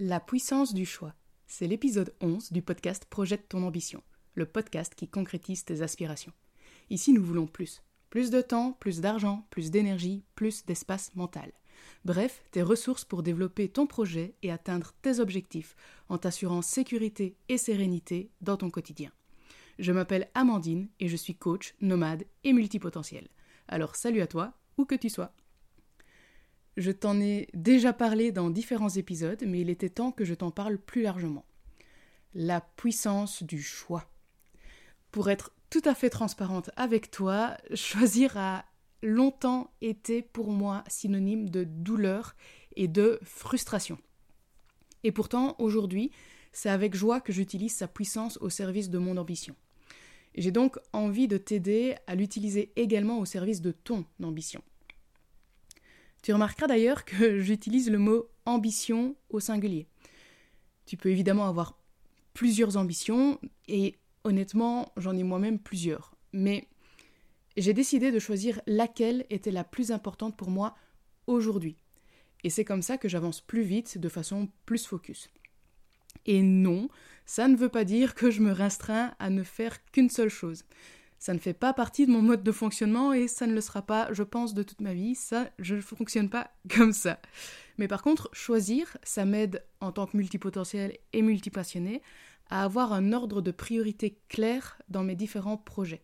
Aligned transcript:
La 0.00 0.20
puissance 0.20 0.74
du 0.74 0.86
choix. 0.86 1.12
C'est 1.48 1.66
l'épisode 1.66 2.14
11 2.20 2.52
du 2.52 2.62
podcast 2.62 3.04
Projette 3.10 3.48
ton 3.48 3.64
ambition, 3.64 4.00
le 4.34 4.46
podcast 4.46 4.94
qui 4.94 5.08
concrétise 5.08 5.64
tes 5.64 5.82
aspirations. 5.82 6.32
Ici, 6.88 7.12
nous 7.12 7.24
voulons 7.24 7.48
plus. 7.48 7.82
Plus 8.08 8.30
de 8.30 8.40
temps, 8.40 8.74
plus 8.78 9.00
d'argent, 9.00 9.44
plus 9.50 9.72
d'énergie, 9.72 10.22
plus 10.36 10.64
d'espace 10.64 11.12
mental. 11.16 11.50
Bref, 12.04 12.44
tes 12.52 12.62
ressources 12.62 13.04
pour 13.04 13.24
développer 13.24 13.68
ton 13.68 13.88
projet 13.88 14.36
et 14.44 14.52
atteindre 14.52 14.94
tes 15.02 15.18
objectifs 15.18 15.74
en 16.08 16.16
t'assurant 16.16 16.62
sécurité 16.62 17.36
et 17.48 17.58
sérénité 17.58 18.30
dans 18.40 18.56
ton 18.56 18.70
quotidien. 18.70 19.10
Je 19.80 19.90
m'appelle 19.90 20.30
Amandine 20.34 20.88
et 21.00 21.08
je 21.08 21.16
suis 21.16 21.34
coach, 21.34 21.74
nomade 21.80 22.24
et 22.44 22.52
multipotentiel. 22.52 23.26
Alors 23.66 23.96
salut 23.96 24.20
à 24.20 24.28
toi, 24.28 24.52
où 24.76 24.84
que 24.84 24.94
tu 24.94 25.10
sois. 25.10 25.34
Je 26.78 26.92
t'en 26.92 27.20
ai 27.20 27.48
déjà 27.54 27.92
parlé 27.92 28.30
dans 28.30 28.50
différents 28.50 28.88
épisodes, 28.88 29.42
mais 29.44 29.62
il 29.62 29.68
était 29.68 29.88
temps 29.88 30.12
que 30.12 30.24
je 30.24 30.32
t'en 30.32 30.52
parle 30.52 30.78
plus 30.78 31.02
largement. 31.02 31.44
La 32.36 32.60
puissance 32.60 33.42
du 33.42 33.60
choix. 33.60 34.08
Pour 35.10 35.28
être 35.28 35.50
tout 35.70 35.82
à 35.84 35.96
fait 35.96 36.08
transparente 36.08 36.70
avec 36.76 37.10
toi, 37.10 37.56
choisir 37.74 38.36
a 38.36 38.64
longtemps 39.02 39.72
été 39.80 40.22
pour 40.22 40.52
moi 40.52 40.84
synonyme 40.86 41.50
de 41.50 41.64
douleur 41.64 42.36
et 42.76 42.86
de 42.86 43.18
frustration. 43.24 43.98
Et 45.02 45.10
pourtant, 45.10 45.56
aujourd'hui, 45.58 46.12
c'est 46.52 46.70
avec 46.70 46.94
joie 46.94 47.20
que 47.20 47.32
j'utilise 47.32 47.74
sa 47.74 47.88
puissance 47.88 48.38
au 48.40 48.50
service 48.50 48.88
de 48.88 48.98
mon 48.98 49.16
ambition. 49.16 49.56
J'ai 50.36 50.52
donc 50.52 50.78
envie 50.92 51.26
de 51.26 51.38
t'aider 51.38 51.96
à 52.06 52.14
l'utiliser 52.14 52.70
également 52.76 53.18
au 53.18 53.24
service 53.24 53.62
de 53.62 53.72
ton 53.72 54.04
ambition. 54.22 54.62
Tu 56.28 56.34
remarqueras 56.34 56.66
d'ailleurs 56.66 57.06
que 57.06 57.40
j'utilise 57.40 57.88
le 57.88 57.96
mot 57.96 58.28
ambition 58.44 59.16
au 59.30 59.40
singulier. 59.40 59.86
Tu 60.84 60.98
peux 60.98 61.08
évidemment 61.08 61.48
avoir 61.48 61.80
plusieurs 62.34 62.76
ambitions 62.76 63.40
et 63.66 63.96
honnêtement, 64.24 64.92
j'en 64.98 65.16
ai 65.16 65.22
moi-même 65.22 65.58
plusieurs. 65.58 66.14
Mais 66.34 66.68
j'ai 67.56 67.72
décidé 67.72 68.12
de 68.12 68.18
choisir 68.18 68.60
laquelle 68.66 69.24
était 69.30 69.50
la 69.50 69.64
plus 69.64 69.90
importante 69.90 70.36
pour 70.36 70.50
moi 70.50 70.76
aujourd'hui. 71.26 71.78
Et 72.44 72.50
c'est 72.50 72.62
comme 72.62 72.82
ça 72.82 72.98
que 72.98 73.08
j'avance 73.08 73.40
plus 73.40 73.62
vite, 73.62 73.96
de 73.96 74.08
façon 74.10 74.50
plus 74.66 74.84
focus. 74.84 75.30
Et 76.26 76.42
non, 76.42 76.90
ça 77.24 77.48
ne 77.48 77.56
veut 77.56 77.70
pas 77.70 77.84
dire 77.84 78.14
que 78.14 78.30
je 78.30 78.42
me 78.42 78.52
restreins 78.52 79.14
à 79.18 79.30
ne 79.30 79.42
faire 79.42 79.82
qu'une 79.92 80.10
seule 80.10 80.28
chose. 80.28 80.64
Ça 81.18 81.34
ne 81.34 81.38
fait 81.38 81.54
pas 81.54 81.72
partie 81.72 82.06
de 82.06 82.12
mon 82.12 82.22
mode 82.22 82.42
de 82.42 82.52
fonctionnement 82.52 83.12
et 83.12 83.26
ça 83.26 83.46
ne 83.46 83.54
le 83.54 83.60
sera 83.60 83.82
pas, 83.82 84.12
je 84.12 84.22
pense, 84.22 84.54
de 84.54 84.62
toute 84.62 84.80
ma 84.80 84.94
vie. 84.94 85.14
Ça, 85.14 85.50
je 85.58 85.74
ne 85.74 85.80
fonctionne 85.80 86.30
pas 86.30 86.52
comme 86.74 86.92
ça. 86.92 87.20
Mais 87.76 87.88
par 87.88 88.02
contre, 88.02 88.28
choisir, 88.32 88.96
ça 89.02 89.24
m'aide 89.24 89.64
en 89.80 89.92
tant 89.92 90.06
que 90.06 90.16
multipotentiel 90.16 90.96
et 91.12 91.22
multipassionné 91.22 92.02
à 92.50 92.64
avoir 92.64 92.92
un 92.92 93.12
ordre 93.12 93.42
de 93.42 93.50
priorité 93.50 94.18
clair 94.28 94.78
dans 94.88 95.02
mes 95.02 95.16
différents 95.16 95.58
projets. 95.58 96.02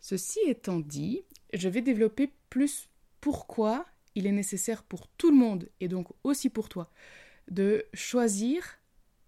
Ceci 0.00 0.40
étant 0.46 0.80
dit, 0.80 1.22
je 1.52 1.68
vais 1.68 1.82
développer 1.82 2.32
plus 2.50 2.88
pourquoi 3.20 3.84
il 4.14 4.26
est 4.26 4.32
nécessaire 4.32 4.82
pour 4.82 5.08
tout 5.08 5.30
le 5.30 5.36
monde 5.36 5.68
et 5.80 5.88
donc 5.88 6.08
aussi 6.24 6.50
pour 6.50 6.68
toi 6.68 6.90
de 7.50 7.84
choisir 7.94 8.78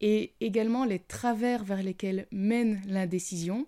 et 0.00 0.34
également 0.40 0.84
les 0.84 0.98
travers 0.98 1.64
vers 1.64 1.82
lesquels 1.82 2.26
mène 2.32 2.82
l'indécision 2.86 3.66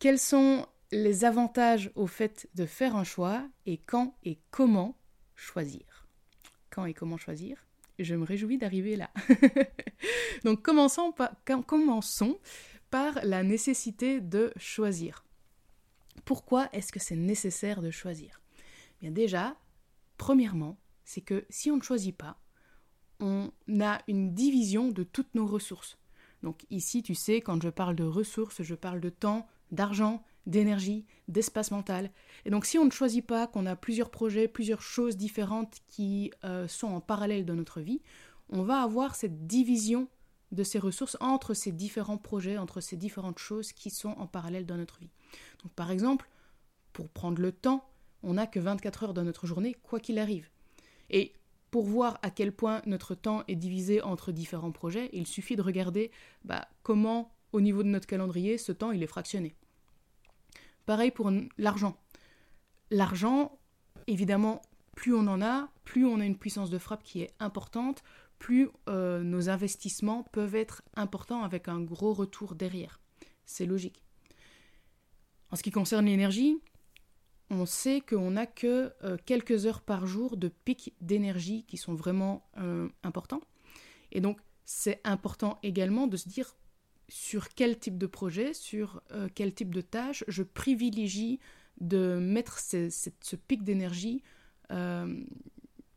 quels 0.00 0.18
sont 0.18 0.66
les 0.90 1.24
avantages 1.24 1.92
au 1.94 2.08
fait 2.08 2.48
de 2.54 2.66
faire 2.66 2.96
un 2.96 3.04
choix 3.04 3.46
et 3.66 3.76
quand 3.76 4.16
et 4.24 4.40
comment 4.50 4.98
choisir? 5.36 6.08
Quand 6.70 6.86
et 6.86 6.94
comment 6.94 7.18
choisir? 7.18 7.64
Je 7.98 8.14
me 8.14 8.24
réjouis 8.24 8.56
d'arriver 8.58 8.96
là. 8.96 9.10
Donc 10.44 10.62
commençons 10.62 11.12
par, 12.90 13.20
la 13.22 13.42
nécessité 13.42 14.20
de 14.20 14.52
choisir. 14.56 15.24
Pourquoi 16.24 16.68
est-ce 16.72 16.92
que 16.92 16.98
c'est 16.98 17.14
nécessaire 17.14 17.82
de 17.82 17.90
choisir? 17.90 18.40
Bien 19.00 19.10
déjà, 19.10 19.56
premièrement, 20.16 20.78
c'est 21.04 21.20
que 21.20 21.44
si 21.50 21.70
on 21.70 21.76
ne 21.76 21.82
choisit 21.82 22.16
pas, 22.16 22.40
on 23.20 23.52
a 23.80 24.00
une 24.08 24.32
division 24.32 24.88
de 24.88 25.02
toutes 25.02 25.34
nos 25.34 25.46
ressources. 25.46 25.98
Donc 26.42 26.64
ici, 26.70 27.02
tu 27.02 27.14
sais, 27.14 27.42
quand 27.42 27.62
je 27.62 27.68
parle 27.68 27.96
de 27.96 28.04
ressources, 28.04 28.62
je 28.62 28.74
parle 28.74 29.00
de 29.00 29.10
temps, 29.10 29.46
d'argent, 29.70 30.22
d'énergie, 30.46 31.06
d'espace 31.28 31.70
mental. 31.70 32.10
Et 32.44 32.50
donc 32.50 32.64
si 32.64 32.78
on 32.78 32.84
ne 32.84 32.90
choisit 32.90 33.26
pas 33.26 33.46
qu'on 33.46 33.66
a 33.66 33.76
plusieurs 33.76 34.10
projets, 34.10 34.48
plusieurs 34.48 34.82
choses 34.82 35.16
différentes 35.16 35.78
qui 35.88 36.32
euh, 36.44 36.66
sont 36.68 36.88
en 36.88 37.00
parallèle 37.00 37.44
dans 37.44 37.54
notre 37.54 37.80
vie, 37.80 38.02
on 38.48 38.62
va 38.62 38.82
avoir 38.82 39.14
cette 39.14 39.46
division 39.46 40.08
de 40.52 40.64
ces 40.64 40.78
ressources 40.78 41.16
entre 41.20 41.54
ces 41.54 41.70
différents 41.70 42.18
projets, 42.18 42.58
entre 42.58 42.80
ces 42.80 42.96
différentes 42.96 43.38
choses 43.38 43.72
qui 43.72 43.90
sont 43.90 44.14
en 44.18 44.26
parallèle 44.26 44.66
dans 44.66 44.76
notre 44.76 44.98
vie. 44.98 45.10
Donc 45.62 45.72
par 45.72 45.90
exemple, 45.90 46.28
pour 46.92 47.08
prendre 47.08 47.40
le 47.40 47.52
temps, 47.52 47.88
on 48.22 48.34
n'a 48.34 48.46
que 48.46 48.58
24 48.58 49.04
heures 49.04 49.14
dans 49.14 49.24
notre 49.24 49.46
journée, 49.46 49.76
quoi 49.82 50.00
qu'il 50.00 50.18
arrive. 50.18 50.50
Et 51.08 51.32
pour 51.70 51.84
voir 51.84 52.18
à 52.22 52.30
quel 52.30 52.52
point 52.52 52.82
notre 52.86 53.14
temps 53.14 53.44
est 53.46 53.54
divisé 53.54 54.02
entre 54.02 54.32
différents 54.32 54.72
projets, 54.72 55.08
il 55.12 55.26
suffit 55.26 55.56
de 55.56 55.62
regarder 55.62 56.10
bah, 56.44 56.66
comment, 56.82 57.32
au 57.52 57.60
niveau 57.60 57.82
de 57.82 57.88
notre 57.88 58.06
calendrier, 58.06 58.58
ce 58.58 58.72
temps 58.72 58.92
il 58.92 59.02
est 59.02 59.08
fractionné. 59.08 59.54
Pareil 60.86 61.10
pour 61.10 61.30
l'argent. 61.58 61.96
L'argent, 62.90 63.58
évidemment, 64.06 64.62
plus 64.96 65.14
on 65.14 65.26
en 65.28 65.40
a, 65.40 65.68
plus 65.84 66.04
on 66.04 66.20
a 66.20 66.24
une 66.24 66.36
puissance 66.36 66.70
de 66.70 66.78
frappe 66.78 67.02
qui 67.02 67.22
est 67.22 67.32
importante, 67.38 68.02
plus 68.38 68.70
euh, 68.88 69.22
nos 69.22 69.48
investissements 69.48 70.24
peuvent 70.32 70.54
être 70.54 70.82
importants 70.96 71.42
avec 71.42 71.68
un 71.68 71.80
gros 71.80 72.12
retour 72.12 72.54
derrière. 72.54 73.00
C'est 73.44 73.66
logique. 73.66 74.02
En 75.50 75.56
ce 75.56 75.62
qui 75.62 75.70
concerne 75.70 76.06
l'énergie, 76.06 76.58
on 77.50 77.66
sait 77.66 78.00
qu'on 78.00 78.32
n'a 78.32 78.46
que 78.46 78.92
euh, 79.02 79.16
quelques 79.26 79.66
heures 79.66 79.82
par 79.82 80.06
jour 80.06 80.36
de 80.36 80.48
pics 80.48 80.94
d'énergie 81.00 81.64
qui 81.64 81.76
sont 81.76 81.94
vraiment 81.94 82.48
euh, 82.58 82.88
importants. 83.02 83.40
Et 84.12 84.20
donc, 84.20 84.40
c'est 84.64 85.00
important 85.04 85.58
également 85.62 86.06
de 86.06 86.16
se 86.16 86.28
dire 86.28 86.56
sur 87.10 87.48
quel 87.50 87.78
type 87.78 87.98
de 87.98 88.06
projet, 88.06 88.54
sur 88.54 89.02
euh, 89.10 89.28
quel 89.34 89.52
type 89.52 89.74
de 89.74 89.80
tâche 89.80 90.24
je 90.28 90.42
privilégie 90.42 91.40
de 91.80 92.18
mettre 92.20 92.60
ce, 92.60 93.36
pic 93.36 93.64
d'énergie 93.64 94.22
euh, 94.70 95.22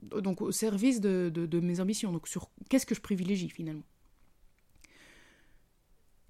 donc 0.01 0.41
au 0.41 0.51
service 0.51 0.99
de, 0.99 1.31
de, 1.33 1.59
mes 1.59 1.79
ambitions. 1.79 2.11
Donc 2.11 2.27
sur 2.27 2.49
qu'est-ce 2.69 2.85
que 2.85 2.95
je 2.95 3.01
privilégie 3.01 3.49
finalement? 3.49 3.85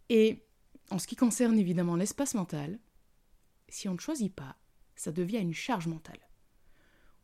Et 0.09 0.44
en 0.91 1.00
ce 1.00 1.07
qui 1.07 1.15
concerne 1.15 1.57
évidemment 1.57 1.95
l'espace 1.95 2.35
mental, 2.35 2.77
si 3.69 3.88
on 3.88 3.94
ne 3.94 4.00
choisit 4.00 4.35
pas, 4.35 4.57
ça 4.95 5.11
devient 5.11 5.39
une 5.39 5.53
charge 5.53 5.88
mentale. 5.88 6.19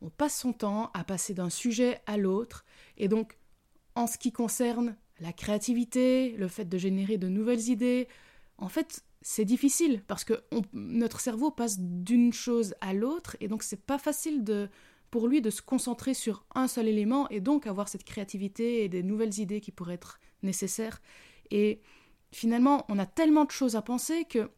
On 0.00 0.08
passe 0.08 0.38
son 0.38 0.54
temps 0.54 0.90
à 0.94 1.04
passer 1.04 1.34
d'un 1.34 1.50
sujet 1.50 2.00
à 2.06 2.16
l'autre, 2.16 2.64
et 2.96 3.06
donc 3.06 3.36
en 3.94 4.06
ce 4.06 4.16
qui 4.16 4.32
concerne 4.32 4.96
la 5.20 5.32
créativité, 5.32 6.34
le 6.38 6.48
fait 6.48 6.64
de 6.64 6.78
générer 6.78 7.18
de 7.18 7.28
nouvelles 7.28 7.68
idées. 7.68 8.08
En 8.58 8.68
fait, 8.68 9.04
c'est 9.22 9.44
difficile 9.44 10.02
parce 10.06 10.24
que 10.24 10.42
notre 10.72 11.20
cerveau 11.20 11.50
passe 11.50 11.78
d'une 11.78 12.32
chose 12.32 12.74
à 12.80 12.94
l'autre 12.94 13.36
et 13.40 13.48
donc 13.48 13.62
c'est 13.62 13.84
pas 13.84 13.98
facile 13.98 14.44
de, 14.44 14.68
pour 15.10 15.28
lui 15.28 15.42
de 15.42 15.50
se 15.50 15.62
concentrer 15.62 16.14
sur 16.14 16.44
un 16.54 16.68
seul 16.68 16.88
élément 16.88 17.28
et 17.28 17.40
donc 17.40 17.66
avoir 17.66 17.88
cette 17.88 18.04
créativité 18.04 18.84
et 18.84 18.88
des 18.88 19.02
nouvelles 19.02 19.38
idées 19.38 19.60
qui 19.60 19.72
pourraient 19.72 19.94
être 19.94 20.20
nécessaires. 20.42 21.02
Et 21.50 21.82
finalement, 22.32 22.86
on 22.88 22.98
a 22.98 23.06
tellement 23.06 23.44
de 23.44 23.50
choses 23.50 23.76
à 23.76 23.82
penser 23.82 24.24
que 24.24 24.50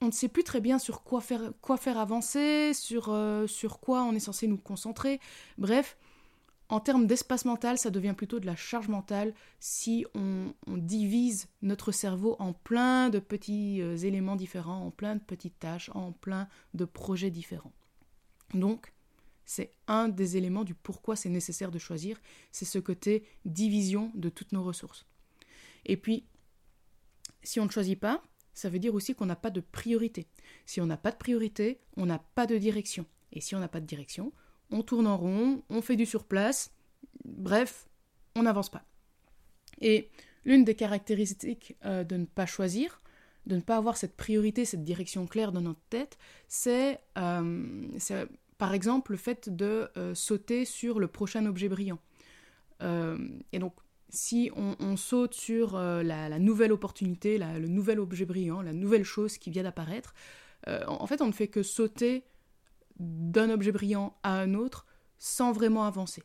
on 0.00 0.06
ne 0.06 0.12
sait 0.12 0.28
plus 0.28 0.44
très 0.44 0.60
bien 0.60 0.78
sur 0.78 1.02
quoi 1.02 1.20
faire, 1.20 1.52
quoi 1.60 1.76
faire 1.76 1.98
avancer, 1.98 2.72
sur, 2.72 3.08
euh, 3.08 3.48
sur 3.48 3.80
quoi 3.80 4.04
on 4.04 4.14
est 4.14 4.20
censé 4.20 4.46
nous 4.46 4.56
concentrer. 4.56 5.18
Bref, 5.58 5.98
en 6.70 6.80
termes 6.80 7.06
d'espace 7.06 7.44
mental, 7.44 7.78
ça 7.78 7.90
devient 7.90 8.14
plutôt 8.16 8.40
de 8.40 8.46
la 8.46 8.56
charge 8.56 8.88
mentale 8.88 9.34
si 9.58 10.04
on, 10.14 10.52
divise 10.66 11.48
notre 11.62 11.92
cerveau 11.92 12.36
en 12.38 12.52
plein 12.52 13.08
de 13.08 13.18
petits 13.18 13.80
euh, 13.80 13.96
éléments 13.96 14.36
différents, 14.36 14.84
en 14.84 14.90
plein 14.90 15.16
de 15.16 15.20
petites 15.20 15.58
tâches, 15.58 15.90
en 15.94 16.12
plein 16.12 16.48
de 16.74 16.84
projets 16.84 17.30
différents. 17.30 17.72
Donc, 18.54 18.92
c'est 19.44 19.72
un 19.86 20.08
des 20.08 20.36
éléments 20.36 20.64
du 20.64 20.74
pourquoi 20.74 21.16
c'est 21.16 21.30
nécessaire 21.30 21.70
de 21.70 21.78
choisir, 21.78 22.20
c'est 22.52 22.66
ce 22.66 22.78
côté 22.78 23.24
division 23.46 24.12
de 24.14 24.28
toutes 24.28 24.52
nos 24.52 24.62
ressources. 24.62 25.06
Et 25.86 25.96
puis, 25.96 26.26
si 27.42 27.60
on 27.60 27.64
ne 27.64 27.70
choisit 27.70 27.98
pas, 27.98 28.22
ça 28.52 28.68
veut 28.68 28.78
dire 28.78 28.94
aussi 28.94 29.14
qu'on 29.14 29.26
n'a 29.26 29.36
pas 29.36 29.50
de 29.50 29.60
priorité. 29.60 30.26
Si 30.66 30.80
on 30.80 30.86
n'a 30.86 30.96
pas 30.96 31.12
de 31.12 31.16
priorité, 31.16 31.80
on 31.96 32.06
n'a 32.06 32.18
pas 32.18 32.46
de 32.46 32.58
direction. 32.58 33.06
Et 33.32 33.40
si 33.40 33.54
on 33.54 33.60
n'a 33.60 33.68
pas 33.68 33.80
de 33.80 33.86
direction, 33.86 34.32
on 34.70 34.82
tourne 34.82 35.06
en 35.06 35.16
rond, 35.16 35.62
on 35.70 35.82
fait 35.82 35.96
du 35.96 36.06
surplace, 36.06 36.70
bref, 37.24 37.88
on 38.34 38.42
n'avance 38.42 38.70
pas. 38.70 38.84
Et 39.80 40.10
l'une 40.44 40.64
des 40.64 40.74
caractéristiques 40.74 41.76
euh, 41.84 42.04
de 42.04 42.16
ne 42.16 42.24
pas 42.24 42.46
choisir, 42.46 43.00
de 43.46 43.56
ne 43.56 43.60
pas 43.60 43.76
avoir 43.76 43.96
cette 43.96 44.16
priorité, 44.16 44.64
cette 44.64 44.84
direction 44.84 45.26
claire 45.26 45.52
dans 45.52 45.60
notre 45.60 45.80
tête, 45.90 46.18
c'est 46.48 47.00
euh, 47.16 47.86
par 48.58 48.74
exemple 48.74 49.12
le 49.12 49.18
fait 49.18 49.48
de 49.48 49.88
euh, 49.96 50.14
sauter 50.14 50.64
sur 50.64 51.00
le 51.00 51.08
prochain 51.08 51.46
objet 51.46 51.68
brillant. 51.68 51.98
et 52.80 53.58
donc, 53.58 53.74
si 54.10 54.50
on, 54.56 54.96
saute 54.96 55.34
sur 55.34 55.76
la, 55.76 56.38
nouvelle 56.38 56.72
opportunité, 56.72 57.36
le 57.36 57.68
nouvel 57.68 58.00
objet 58.00 58.24
brillant, 58.24 58.62
la 58.62 58.72
nouvelle 58.72 59.04
chose 59.04 59.36
qui 59.36 59.50
vient 59.50 59.64
d'apparaître, 59.64 60.14
en 60.66 61.06
fait, 61.06 61.20
on 61.20 61.26
ne 61.26 61.32
fait 61.32 61.48
que 61.48 61.62
sauter 61.62 62.24
d'un 62.98 63.50
objet 63.50 63.72
brillant 63.72 64.16
à 64.22 64.38
un 64.38 64.54
autre 64.54 64.86
sans 65.18 65.52
vraiment 65.52 65.84
avancer. 65.84 66.22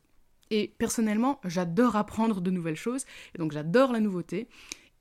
Et 0.50 0.76
personnellement, 0.78 1.40
j'adore 1.46 1.96
apprendre 1.96 2.42
de 2.42 2.52
nouvelles 2.52 2.76
choses, 2.76 3.06
et 3.34 3.38
donc 3.38 3.52
j'adore 3.52 3.92
la 3.92 4.00
nouveauté, 4.00 4.48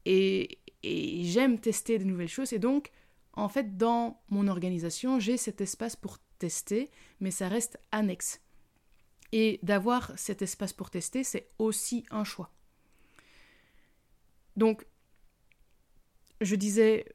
et, 0.05 0.59
et 0.83 1.25
j'aime 1.25 1.59
tester 1.59 1.99
de 1.99 2.05
nouvelles 2.05 2.29
choses, 2.29 2.53
et 2.53 2.59
donc, 2.59 2.91
en 3.35 3.49
fait, 3.49 3.77
dans 3.77 4.21
mon 4.29 4.49
organisation, 4.49 5.19
j'ai 5.19 5.37
cet 5.37 5.61
espace 5.61 5.97
pour 5.97 6.19
tester, 6.39 6.91
mais 7.21 7.31
ça 7.31 7.49
reste 7.49 7.79
annexe. 7.91 8.41
Et 9.33 9.59
d'avoir 9.63 10.13
cet 10.19 10.43
espace 10.43 10.73
pour 10.73 10.91
tester, 10.91 11.25
c'est 11.25 11.49
aussi 11.59 12.05
un 12.11 12.25
choix. 12.25 12.51
Donc, 14.57 14.87
je 16.43 16.55
disais, 16.57 17.07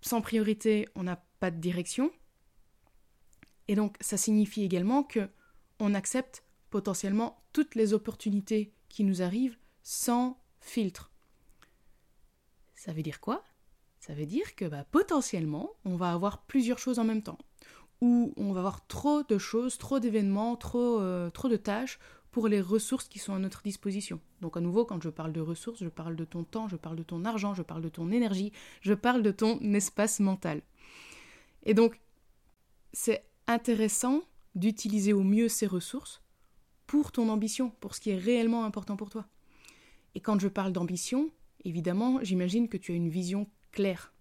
sans 0.00 0.20
priorité, 0.20 0.88
on 0.94 1.04
n'a 1.04 1.24
pas 1.38 1.50
de 1.50 1.60
direction. 1.60 2.10
Et 3.68 3.74
donc, 3.74 3.96
ça 4.00 4.16
signifie 4.16 4.62
également 4.62 5.02
que 5.02 5.28
on 5.78 5.94
accepte 5.94 6.44
potentiellement 6.70 7.42
toutes 7.52 7.74
les 7.74 7.92
opportunités 7.92 8.72
qui 8.88 9.04
nous 9.04 9.22
arrivent 9.22 9.58
sans 9.82 10.40
filtre. 10.60 11.10
Ça 12.74 12.92
veut 12.92 13.02
dire 13.02 13.20
quoi? 13.20 13.44
Ça 13.98 14.14
veut 14.14 14.26
dire 14.26 14.54
que 14.54 14.64
bah, 14.64 14.84
potentiellement, 14.90 15.70
on 15.84 15.96
va 15.96 16.12
avoir 16.12 16.42
plusieurs 16.42 16.78
choses 16.78 16.98
en 16.98 17.04
même 17.04 17.22
temps. 17.22 17.38
Ou 18.00 18.34
on 18.36 18.52
va 18.52 18.60
avoir 18.60 18.86
trop 18.86 19.22
de 19.22 19.38
choses, 19.38 19.78
trop 19.78 19.98
d'événements, 19.98 20.56
trop, 20.56 21.00
euh, 21.00 21.30
trop 21.30 21.48
de 21.48 21.56
tâches 21.56 21.98
pour 22.30 22.48
les 22.48 22.60
ressources 22.60 23.08
qui 23.08 23.18
sont 23.18 23.32
à 23.32 23.38
notre 23.38 23.62
disposition. 23.62 24.20
Donc 24.42 24.58
à 24.58 24.60
nouveau, 24.60 24.84
quand 24.84 25.02
je 25.02 25.08
parle 25.08 25.32
de 25.32 25.40
ressources, 25.40 25.82
je 25.82 25.88
parle 25.88 26.16
de 26.16 26.26
ton 26.26 26.44
temps, 26.44 26.68
je 26.68 26.76
parle 26.76 26.96
de 26.96 27.02
ton 27.02 27.24
argent, 27.24 27.54
je 27.54 27.62
parle 27.62 27.80
de 27.80 27.88
ton 27.88 28.10
énergie, 28.10 28.52
je 28.82 28.92
parle 28.92 29.22
de 29.22 29.30
ton 29.30 29.58
espace 29.72 30.20
mental. 30.20 30.60
Et 31.62 31.72
donc, 31.72 31.98
c'est 32.92 33.24
intéressant 33.46 34.22
d'utiliser 34.54 35.12
au 35.12 35.22
mieux 35.22 35.48
ces 35.48 35.66
ressources 35.66 36.22
pour 36.86 37.12
ton 37.12 37.28
ambition, 37.28 37.70
pour 37.80 37.94
ce 37.94 38.00
qui 38.00 38.10
est 38.10 38.18
réellement 38.18 38.64
important 38.64 38.96
pour 38.96 39.10
toi. 39.10 39.26
Et 40.14 40.20
quand 40.20 40.38
je 40.38 40.48
parle 40.48 40.72
d'ambition, 40.72 41.30
évidemment, 41.64 42.20
j'imagine 42.22 42.68
que 42.68 42.76
tu 42.76 42.92
as 42.92 42.96
une 42.96 43.08
vision 43.08 43.48
claire. 43.72 44.14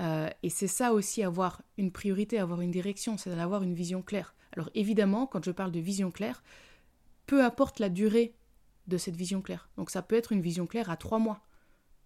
Euh, 0.00 0.28
et 0.42 0.50
c'est 0.50 0.66
ça 0.66 0.92
aussi, 0.92 1.22
avoir 1.22 1.62
une 1.78 1.92
priorité, 1.92 2.38
avoir 2.38 2.60
une 2.60 2.70
direction, 2.70 3.16
c'est 3.16 3.34
d'avoir 3.34 3.62
une 3.62 3.74
vision 3.74 4.02
claire. 4.02 4.34
Alors 4.52 4.70
évidemment, 4.74 5.26
quand 5.26 5.44
je 5.44 5.50
parle 5.50 5.72
de 5.72 5.80
vision 5.80 6.10
claire, 6.10 6.42
peu 7.26 7.44
importe 7.44 7.78
la 7.78 7.88
durée 7.88 8.34
de 8.86 8.98
cette 8.98 9.16
vision 9.16 9.42
claire. 9.42 9.68
Donc 9.76 9.90
ça 9.90 10.02
peut 10.02 10.16
être 10.16 10.32
une 10.32 10.40
vision 10.40 10.66
claire 10.66 10.90
à 10.90 10.96
trois 10.96 11.18
mois, 11.18 11.46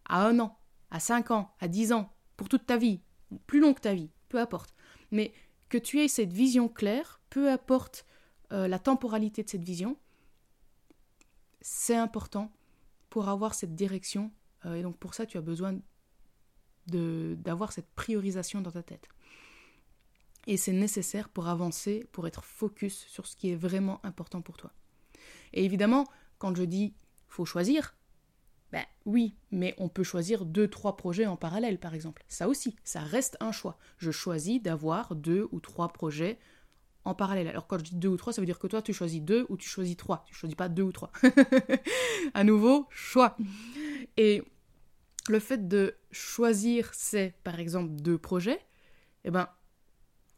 à 0.04 0.26
un 0.26 0.38
an, 0.38 0.58
à 0.90 1.00
cinq 1.00 1.30
ans, 1.30 1.54
à 1.60 1.68
dix 1.68 1.92
ans, 1.92 2.12
pour 2.36 2.48
toute 2.48 2.66
ta 2.66 2.76
vie, 2.76 3.00
plus 3.46 3.60
long 3.60 3.74
que 3.74 3.80
ta 3.80 3.94
vie, 3.94 4.10
peu 4.28 4.38
importe. 4.38 4.74
Mais 5.10 5.32
que 5.70 5.78
tu 5.78 6.00
aies 6.00 6.08
cette 6.08 6.32
vision 6.32 6.68
claire, 6.68 7.20
peu 7.30 7.50
importe 7.50 8.04
euh, 8.52 8.68
la 8.68 8.78
temporalité 8.78 9.42
de 9.42 9.48
cette 9.48 9.64
vision, 9.64 9.96
c'est 11.62 11.96
important 11.96 12.52
pour 13.08 13.28
avoir 13.28 13.54
cette 13.54 13.74
direction. 13.74 14.30
Euh, 14.66 14.74
et 14.74 14.82
donc 14.82 14.98
pour 14.98 15.14
ça, 15.14 15.24
tu 15.24 15.38
as 15.38 15.40
besoin 15.40 15.78
d'avoir 16.86 17.72
cette 17.72 17.88
priorisation 17.94 18.60
dans 18.60 18.72
ta 18.72 18.82
tête. 18.82 19.08
Et 20.48 20.56
c'est 20.56 20.72
nécessaire 20.72 21.28
pour 21.28 21.46
avancer, 21.46 22.08
pour 22.10 22.26
être 22.26 22.44
focus 22.44 23.06
sur 23.06 23.26
ce 23.26 23.36
qui 23.36 23.50
est 23.50 23.56
vraiment 23.56 24.04
important 24.04 24.42
pour 24.42 24.56
toi. 24.56 24.72
Et 25.52 25.64
évidemment, 25.64 26.06
quand 26.38 26.54
je 26.56 26.64
dis 26.64 26.94
faut 27.28 27.44
choisir, 27.44 27.94
ben 28.72 28.84
oui, 29.04 29.34
mais 29.50 29.74
on 29.78 29.88
peut 29.88 30.04
choisir 30.04 30.44
deux, 30.44 30.68
trois 30.68 30.96
projets 30.96 31.26
en 31.26 31.36
parallèle, 31.36 31.78
par 31.78 31.94
exemple. 31.94 32.24
Ça 32.28 32.48
aussi, 32.48 32.76
ça 32.84 33.00
reste 33.00 33.36
un 33.40 33.52
choix. 33.52 33.78
Je 33.98 34.10
choisis 34.10 34.62
d'avoir 34.62 35.14
deux 35.16 35.48
ou 35.50 35.60
trois 35.60 35.88
projets 35.88 36.38
en 37.04 37.14
parallèle. 37.14 37.48
Alors 37.48 37.66
quand 37.66 37.78
je 37.78 37.84
dis 37.84 37.96
deux 37.96 38.08
ou 38.08 38.16
trois, 38.16 38.32
ça 38.32 38.40
veut 38.40 38.46
dire 38.46 38.58
que 38.58 38.66
toi, 38.66 38.82
tu 38.82 38.92
choisis 38.92 39.20
deux 39.20 39.46
ou 39.48 39.56
tu 39.56 39.68
choisis 39.68 39.96
trois. 39.96 40.24
Tu 40.26 40.34
choisis 40.34 40.56
pas 40.56 40.68
deux 40.68 40.82
ou 40.82 40.92
trois. 40.92 41.10
à 42.34 42.44
nouveau, 42.44 42.86
choix. 42.90 43.36
Et 44.16 44.42
le 45.28 45.38
fait 45.38 45.68
de 45.68 45.96
choisir 46.10 46.92
ces, 46.94 47.34
par 47.42 47.58
exemple, 47.58 47.90
deux 47.90 48.18
projets, 48.18 48.60
eh 49.24 49.30
ben, 49.30 49.48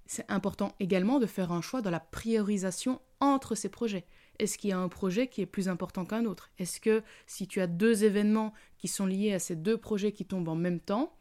c'est 0.07 0.31
important 0.31 0.75
également 0.81 1.19
de 1.19 1.27
faire 1.27 1.53
un 1.53 1.61
choix 1.61 1.83
dans 1.83 1.91
la 1.91 2.01
priorisation 2.01 3.01
entre 3.21 3.55
ces 3.55 3.69
projets. 3.69 4.05
Est-ce 4.39 4.59
qu'il 4.59 4.71
y 4.71 4.73
a 4.73 4.79
un 4.79 4.89
projet 4.89 5.29
qui 5.29 5.41
est 5.41 5.47
plus 5.47 5.69
important 5.69 6.05
qu'un 6.05 6.25
autre? 6.25 6.51
Est-ce 6.59 6.81
que 6.81 7.03
si 7.27 7.47
tu 7.47 7.61
as 7.61 7.67
deux 7.67 8.05
événements 8.05 8.53
qui 8.79 8.89
sont 8.89 9.07
liés 9.07 9.33
à 9.33 9.39
ces 9.39 9.57
deux 9.57 9.77
projets 9.77 10.13
qui 10.13 10.25
tombent 10.25 10.49
en 10.49 10.57
même 10.57 10.81
temps, 10.81 11.15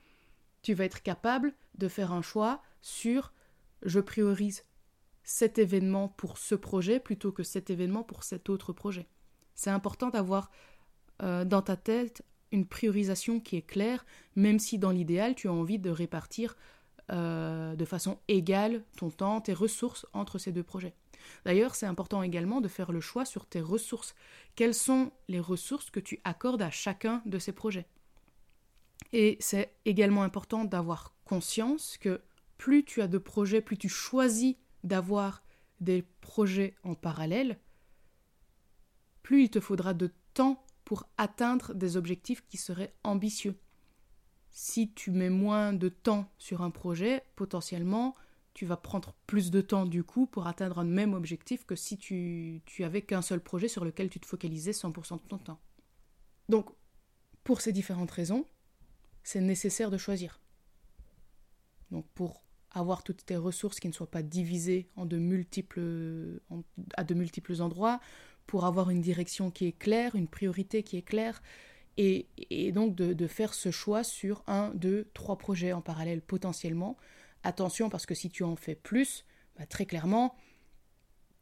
tu 0.62 0.74
vas 0.74 0.86
être 0.86 1.04
capable 1.04 1.54
de 1.78 1.88
faire 1.88 2.12
un 2.12 2.22
choix 2.22 2.62
sur 2.82 3.34
je 3.84 4.00
priorise 4.00 4.64
cet 5.24 5.60
événement 5.60 6.08
pour 6.10 6.38
ce 6.38 6.56
projet 6.56 7.00
plutôt 7.00 7.32
que 7.32 7.44
cet 7.44 7.70
événement 7.70 8.04
pour 8.04 8.24
cet 8.24 8.50
autre 8.50 8.74
projet? 8.74 9.08
C'est 9.56 9.70
important 9.70 10.10
d'avoir 10.10 10.52
euh, 11.22 11.46
dans 11.46 11.62
ta 11.62 11.76
tête 11.76 12.24
une 12.52 12.66
priorisation 12.66 13.40
qui 13.40 13.56
est 13.56 13.62
claire, 13.62 14.06
même 14.36 14.60
si 14.60 14.78
dans 14.78 14.92
l'idéal 14.92 15.36
tu 15.36 15.48
as 15.48 15.54
envie 15.54 15.80
de 15.80 15.90
répartir 15.90 16.56
euh, 17.12 17.76
de 17.76 17.86
façon 17.86 18.20
égale 18.28 18.84
ton 18.98 19.10
temps, 19.10 19.42
tes 19.42 19.54
ressources 19.54 20.06
entre 20.14 20.38
ces 20.38 20.52
deux 20.52 20.64
projets. 20.64 20.94
D'ailleurs, 21.46 21.76
c'est 21.76 21.86
important 21.86 22.22
également 22.24 22.62
de 22.62 22.68
faire 22.68 22.92
le 22.92 23.02
choix 23.02 23.26
sur 23.26 23.46
tes 23.46 23.62
ressources. 23.62 24.16
Quelles 24.56 24.74
sont 24.74 25.12
les 25.28 25.40
ressources 25.40 25.90
que 25.90 26.00
tu 26.00 26.20
accordes 26.24 26.62
à 26.62 26.72
chacun 26.72 27.22
de 27.26 27.40
ces 27.40 27.52
projets? 27.52 27.88
Et 29.14 29.38
c'est 29.40 29.74
également 29.86 30.24
important 30.24 30.66
d'avoir 30.66 31.14
conscience 31.26 31.98
que 31.98 32.22
plus 32.58 32.84
tu 32.86 33.02
as 33.02 33.08
de 33.08 33.18
projets, 33.18 33.62
plus 33.62 33.78
tu 33.78 33.90
choisis 33.90 34.56
d'avoir 34.84 35.44
des 35.80 36.04
projets 36.22 36.76
en 36.84 36.96
parallèle, 36.96 37.60
plus 39.24 39.44
il 39.44 39.50
te 39.50 39.60
faudra 39.60 39.94
de 39.94 40.12
temps 40.34 40.64
pour 40.86 41.08
atteindre 41.18 41.74
des 41.74 41.98
objectifs 41.98 42.46
qui 42.48 42.58
seraient 42.58 42.94
ambitieux. 43.04 43.58
Si 44.52 44.92
tu 44.92 45.12
mets 45.12 45.30
moins 45.30 45.74
de 45.74 45.90
temps 45.90 46.30
sur 46.38 46.62
un 46.62 46.70
projet, 46.70 47.24
potentiellement, 47.36 48.16
tu 48.54 48.66
vas 48.66 48.78
prendre 48.78 49.16
plus 49.28 49.52
de 49.52 49.62
temps 49.62 49.86
du 49.86 50.04
coup 50.04 50.26
pour 50.26 50.48
atteindre 50.48 50.80
un 50.80 50.86
même 50.86 51.14
objectif 51.14 51.66
que 51.66 51.76
si 51.76 51.98
tu, 51.98 52.62
tu 52.66 52.84
avais 52.84 53.02
qu'un 53.02 53.22
seul 53.22 53.40
projet 53.40 53.68
sur 53.68 53.86
lequel 53.86 54.10
tu 54.10 54.20
te 54.20 54.26
focalisais 54.26 54.72
100% 54.72 55.24
de 55.24 55.28
ton 55.28 55.38
temps. 55.38 55.60
Donc, 56.50 56.70
pour 57.44 57.62
ces 57.62 57.72
différentes 57.72 58.12
raisons, 58.12 58.46
c'est 59.24 59.42
nécessaire 59.42 59.90
de 59.90 59.98
choisir. 59.98 60.40
Donc, 61.92 62.06
pour 62.14 62.44
avoir 62.72 63.04
toutes 63.04 63.26
tes 63.26 63.36
ressources 63.36 63.80
qui 63.80 63.88
ne 63.88 63.94
soient 63.94 64.10
pas 64.10 64.24
divisées 64.24 64.90
en 64.96 65.06
de 65.06 65.18
multiples, 65.18 66.40
à 66.96 67.04
de 67.04 67.14
multiples 67.14 67.62
endroits, 67.62 68.00
pour 68.48 68.66
avoir 68.66 68.90
une 68.90 69.02
direction 69.02 69.52
qui 69.52 69.66
est 69.66 69.72
claire, 69.78 70.16
une 70.16 70.28
priorité 70.28 70.84
qui 70.84 70.98
est 70.98 71.02
claire, 71.02 71.42
et, 71.98 72.72
donc 72.72 72.96
de, 72.96 73.14
de, 73.14 73.28
faire 73.28 73.54
ce 73.54 73.70
choix 73.70 74.04
sur 74.04 74.44
un, 74.48 74.72
deux, 74.74 75.10
trois 75.14 75.38
projets 75.38 75.74
en 75.74 75.82
parallèle 75.82 76.22
potentiellement, 76.22 76.98
Attention 77.44 77.90
parce 77.90 78.06
que 78.06 78.16
si 78.16 78.30
tu 78.30 78.44
en 78.44 78.56
fais 78.56 78.76
plus, 78.76 79.26
bah, 79.58 79.66
très 79.66 79.86
clairement, 79.86 80.36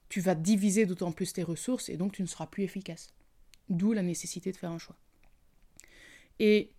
tu 0.10 0.22
vas 0.22 0.36
diviser 0.36 0.86
d'autant 0.86 1.12
plus 1.12 1.34
tes 1.34 1.44
ressources 1.44 1.90
et 1.90 1.98
donc 1.98 2.14
tu 2.14 2.22
ne 2.22 2.28
seras 2.28 2.48
plus 2.48 2.64
efficace. 2.64 3.14
D'où 3.70 3.94
la 3.94 4.02
nécessité 4.02 4.52
de 4.52 4.58
faire 4.58 4.72
un 4.72 4.80
choix. 4.80 4.98
Et 6.40 6.72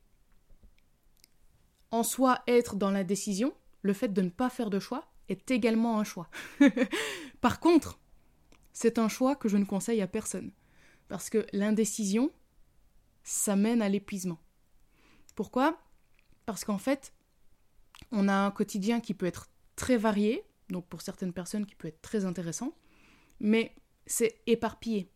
en 1.90 2.02
soi, 2.02 2.42
être 2.46 2.76
dans 2.76 2.90
la 2.90 3.04
décision, 3.04 3.54
le 3.82 3.92
fait 3.92 4.08
de 4.08 4.22
ne 4.22 4.30
pas 4.30 4.50
faire 4.50 4.70
de 4.70 4.78
choix 4.78 5.06
est 5.28 5.50
également 5.50 5.98
un 5.98 6.04
choix. 6.04 6.28
Par 7.40 7.60
contre, 7.60 8.00
c'est 8.72 8.98
un 8.98 9.08
choix 9.08 9.36
que 9.36 9.48
je 9.48 9.56
ne 9.56 9.64
conseille 9.64 10.02
à 10.02 10.06
personne. 10.06 10.52
Parce 11.08 11.30
que 11.30 11.46
l'indécision, 11.52 12.30
ça 13.22 13.56
mène 13.56 13.82
à 13.82 13.88
l'épuisement. 13.88 14.38
Pourquoi? 15.34 15.80
Parce 16.46 16.64
qu'en 16.64 16.78
fait, 16.78 17.12
on 18.12 18.28
a 18.28 18.34
un 18.34 18.50
quotidien 18.50 19.00
qui 19.00 19.14
peut 19.14 19.26
être 19.26 19.48
très 19.76 19.96
varié, 19.96 20.44
donc 20.68 20.86
pour 20.88 21.02
certaines 21.02 21.32
personnes 21.32 21.66
qui 21.66 21.74
peut 21.74 21.88
être 21.88 22.02
très 22.02 22.24
intéressant, 22.24 22.74
mais 23.40 23.74
c'est 24.06 24.40
éparpillé. 24.46 25.10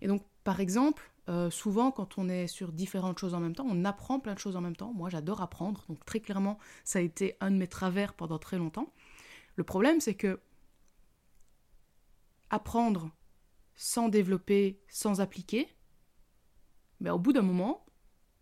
Et 0.00 0.06
donc, 0.06 0.22
par 0.44 0.60
exemple, 0.60 1.10
euh, 1.28 1.50
souvent 1.50 1.90
quand 1.90 2.18
on 2.18 2.28
est 2.28 2.46
sur 2.46 2.72
différentes 2.72 3.18
choses 3.18 3.34
en 3.34 3.40
même 3.40 3.54
temps, 3.54 3.66
on 3.68 3.84
apprend 3.84 4.20
plein 4.20 4.34
de 4.34 4.38
choses 4.38 4.56
en 4.56 4.60
même 4.60 4.76
temps. 4.76 4.92
Moi, 4.92 5.08
j'adore 5.08 5.40
apprendre, 5.40 5.84
donc 5.88 6.04
très 6.04 6.20
clairement, 6.20 6.58
ça 6.84 6.98
a 6.98 7.02
été 7.02 7.36
un 7.40 7.50
de 7.50 7.56
mes 7.56 7.66
travers 7.66 8.14
pendant 8.14 8.38
très 8.38 8.58
longtemps. 8.58 8.92
Le 9.56 9.64
problème, 9.64 10.00
c'est 10.00 10.14
que 10.14 10.38
apprendre 12.50 13.10
sans 13.74 14.08
développer, 14.08 14.80
sans 14.88 15.20
appliquer, 15.20 15.68
ben, 17.00 17.12
au 17.12 17.18
bout 17.18 17.32
d'un 17.32 17.42
moment, 17.42 17.85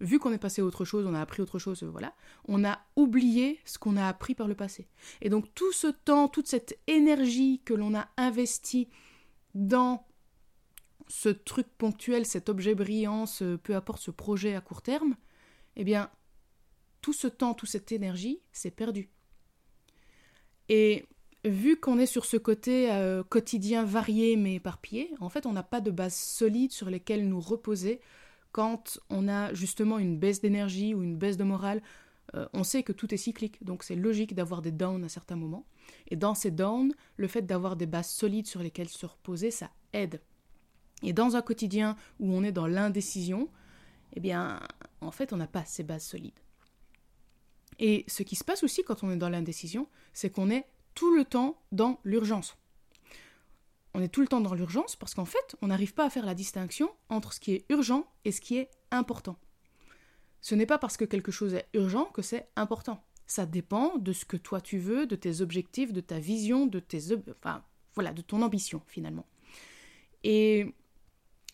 vu 0.01 0.19
qu'on 0.19 0.33
est 0.33 0.39
passé 0.39 0.63
à 0.63 0.65
autre 0.65 0.85
chose, 0.85 1.07
on 1.07 1.15
a 1.15 1.21
appris 1.21 1.43
autre 1.43 1.59
chose, 1.59 1.83
voilà, 1.85 2.15
on 2.47 2.65
a 2.65 2.81
oublié 2.97 3.61
ce 3.65 3.79
qu'on 3.79 3.97
a 3.97 4.07
appris 4.07 4.35
par 4.35 4.49
le 4.49 4.55
passé. 4.55 4.89
Et 5.23 5.29
donc 5.29 5.53
tout 5.55 5.73
ce 5.73 5.87
temps, 5.87 6.29
toute 6.29 6.49
cette 6.49 6.79
énergie 6.87 7.61
que 7.65 7.75
l'on 7.75 7.95
a 7.95 8.09
investie 8.17 8.89
dans 9.55 10.07
ce 11.09 11.29
truc 11.29 11.67
ponctuel, 11.79 12.27
cet 12.27 12.49
objet 12.49 12.75
brillant, 12.75 13.27
ce, 13.27 13.57
peu 13.57 13.75
importe 13.75 14.03
ce 14.03 14.11
projet 14.11 14.55
à 14.55 14.61
court 14.61 14.83
terme, 14.83 15.17
eh 15.77 15.85
bien, 15.85 16.11
tout 17.01 17.13
ce 17.13 17.27
temps, 17.27 17.55
toute 17.55 17.69
cette 17.69 17.93
énergie, 17.93 18.41
c'est 18.53 18.71
perdu. 18.71 19.11
Et 20.69 21.05
vu 21.45 21.79
qu'on 21.79 21.99
est 21.99 22.07
sur 22.07 22.25
ce 22.25 22.37
côté 22.37 22.91
euh, 22.91 23.23
quotidien 23.23 23.85
varié 23.85 24.37
mais 24.37 24.55
éparpillé, 24.55 25.11
en 25.21 25.29
fait, 25.29 25.47
on 25.47 25.53
n'a 25.53 25.63
pas 25.63 25.81
de 25.81 25.91
base 25.91 26.15
solide 26.15 26.73
sur 26.73 26.89
lesquelles 26.89 27.29
nous 27.29 27.41
reposer 27.41 28.01
quand 28.55 29.01
on 29.11 29.27
a 29.27 29.53
justement 29.53 29.99
une 29.99 30.17
baisse 30.17 30.41
d'énergie 30.41 30.95
ou 30.95 31.03
une 31.03 31.17
baisse 31.17 31.37
de 31.37 31.43
morale. 31.43 31.83
Euh, 32.37 32.47
on 32.53 32.63
sait 32.63 32.85
que 32.85 32.93
tout 32.93 33.13
est 33.13 33.19
cyclique, 33.19 33.63
donc 33.65 33.83
c'est 33.83 33.97
logique 33.97 34.33
d'avoir 34.33 34.63
des 34.63 34.71
downs 34.71 35.03
à 35.03 35.09
certains 35.09 35.35
moments. 35.35 35.67
Et 36.07 36.15
dans 36.15 36.37
ces 36.37 36.53
downs, 36.53 36.95
le 37.17 37.27
fait 37.27 37.43
d'avoir 37.43 37.75
des 37.75 37.87
bases 37.87 38.11
solides 38.11 38.47
sur 38.47 38.63
lesquelles 38.63 38.89
se 38.89 39.07
reposer, 39.07 39.51
ça 39.51 39.71
aide. 39.93 40.21
Et 41.03 41.13
dans 41.13 41.35
un 41.35 41.43
quotidien 41.43 41.97
où 42.21 42.33
on 42.33 42.45
est 42.45 42.53
dans 42.53 42.69
l'indécision, 42.69 43.49
eh 44.13 44.21
bien, 44.21 44.61
en 45.01 45.11
fait, 45.11 45.33
on 45.33 45.37
n'a 45.37 45.49
pas 45.49 45.65
ces 45.65 45.83
bases 45.83 46.05
solides. 46.05 46.39
Et 47.81 48.05
ce 48.07 48.23
qui 48.23 48.37
se 48.37 48.45
passe 48.45 48.63
aussi 48.63 48.85
quand 48.85 49.03
on 49.03 49.11
est 49.11 49.17
dans 49.17 49.31
l'indécision, 49.31 49.89
c'est 50.13 50.31
qu'on 50.31 50.49
est 50.49 50.65
tout 50.95 51.13
le 51.13 51.25
temps 51.25 51.61
dans 51.73 51.99
l'urgence. 52.05 52.57
On 53.95 54.03
est 54.03 54.09
tout 54.09 54.21
le 54.21 54.27
temps 54.27 54.41
dans 54.41 54.55
l'urgence 54.55 54.97
parce 54.97 55.15
qu'en 55.15 55.25
fait, 55.25 55.57
on 55.63 55.69
n'arrive 55.69 55.95
pas 55.95 56.05
à 56.05 56.11
faire 56.11 56.27
la 56.27 56.35
distinction 56.35 56.91
entre 57.09 57.33
ce 57.33 57.41
qui 57.41 57.53
est 57.53 57.65
urgent 57.69 58.07
et 58.25 58.33
ce 58.33 58.41
qui 58.41 58.57
est 58.57 58.71
important. 58.91 59.39
Ce 60.41 60.55
n'est 60.55 60.67
pas 60.67 60.79
parce 60.79 60.97
que 60.97 61.05
quelque 61.05 61.33
chose 61.33 61.55
est 61.55 61.69
urgent 61.73 62.07
que 62.07 62.21
c'est 62.21 62.49
important. 62.57 63.03
Ça 63.27 63.47
dépend 63.47 63.97
de 63.97 64.13
ce 64.13 64.25
que 64.25 64.37
toi 64.37 64.61
tu 64.61 64.79
veux, 64.79 65.07
de 65.07 65.17
tes 65.17 65.41
objectifs, 65.41 65.93
de 65.93 66.01
ta 66.01 66.19
vision, 66.19 66.67
de 66.67 66.81
tes 66.81 67.15
enfin 67.31 67.65
voilà, 67.95 68.13
de 68.13 68.21
ton 68.21 68.43
ambition 68.43 68.83
finalement. 68.87 69.27
Et 70.25 70.75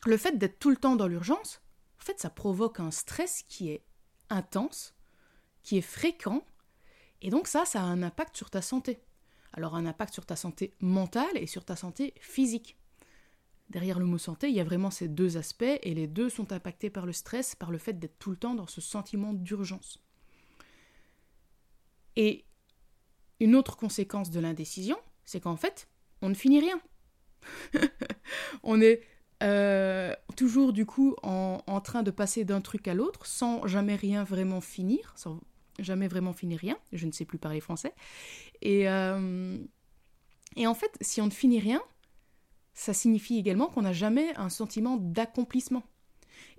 le 0.06 0.16
fait 0.16 0.38
d'être 0.38 0.58
tout 0.58 0.70
le 0.70 0.76
temps 0.76 0.96
dans 0.96 1.06
l'urgence, 1.06 1.60
en 2.00 2.04
fait, 2.04 2.18
ça 2.18 2.30
provoque 2.30 2.80
un 2.80 2.90
stress 2.90 3.42
qui 3.46 3.70
est 3.70 3.84
intense, 4.30 4.94
qui 5.62 5.76
est 5.76 5.82
fréquent, 5.82 6.42
et 7.20 7.28
donc 7.28 7.46
ça, 7.46 7.64
ça 7.66 7.80
a 7.80 7.84
un 7.84 8.02
impact 8.02 8.36
sur 8.36 8.48
ta 8.48 8.62
santé. 8.62 9.00
Alors 9.52 9.74
un 9.74 9.86
impact 9.86 10.14
sur 10.14 10.26
ta 10.26 10.36
santé 10.36 10.74
mentale 10.80 11.36
et 11.36 11.46
sur 11.46 11.64
ta 11.64 11.76
santé 11.76 12.14
physique. 12.20 12.76
Derrière 13.70 14.00
le 14.00 14.04
mot 14.04 14.18
santé, 14.18 14.48
il 14.48 14.54
y 14.54 14.60
a 14.60 14.64
vraiment 14.64 14.90
ces 14.90 15.06
deux 15.06 15.36
aspects, 15.36 15.62
et 15.62 15.94
les 15.94 16.08
deux 16.08 16.28
sont 16.28 16.52
impactés 16.52 16.90
par 16.90 17.06
le 17.06 17.12
stress, 17.12 17.54
par 17.54 17.70
le 17.70 17.78
fait 17.78 17.92
d'être 17.92 18.18
tout 18.18 18.30
le 18.30 18.36
temps 18.36 18.54
dans 18.54 18.66
ce 18.66 18.80
sentiment 18.80 19.32
d'urgence. 19.32 20.00
Et 22.16 22.44
une 23.38 23.54
autre 23.54 23.76
conséquence 23.76 24.30
de 24.30 24.40
l'indécision, 24.40 24.96
c'est 25.24 25.40
qu'en 25.40 25.56
fait, 25.56 25.88
on 26.20 26.28
ne 26.28 26.34
finit 26.34 26.60
rien. 26.60 26.80
on 28.64 28.80
est 28.80 29.02
euh, 29.42 30.14
toujours 30.36 30.72
du 30.72 30.84
coup 30.84 31.14
en, 31.22 31.80
train 31.80 32.02
de 32.02 32.10
passer 32.10 32.44
d'un 32.44 32.60
truc 32.60 32.86
à 32.88 32.94
l'autre 32.94 33.24
sans 33.24 33.66
jamais 33.66 33.94
rien 33.94 34.24
vraiment 34.24 34.60
finir, 34.60 35.12
sans 35.16 35.40
jamais 35.80 36.08
vraiment 36.08 36.32
finir 36.32 36.58
rien. 36.58 36.78
Je 36.92 37.06
ne 37.06 37.12
sais 37.12 37.24
plus 37.24 37.38
parler 37.38 37.60
français. 37.60 37.94
Et, 38.62 38.88
euh, 38.88 39.58
et 40.56 40.66
en 40.66 40.74
fait, 40.74 40.96
si 41.00 41.20
on 41.20 41.26
ne 41.26 41.30
finit 41.30 41.60
rien, 41.60 41.82
ça 42.74 42.92
signifie 42.92 43.38
également 43.38 43.66
qu'on 43.66 43.82
n'a 43.82 43.92
jamais 43.92 44.34
un 44.36 44.48
sentiment 44.48 44.96
d'accomplissement. 44.96 45.82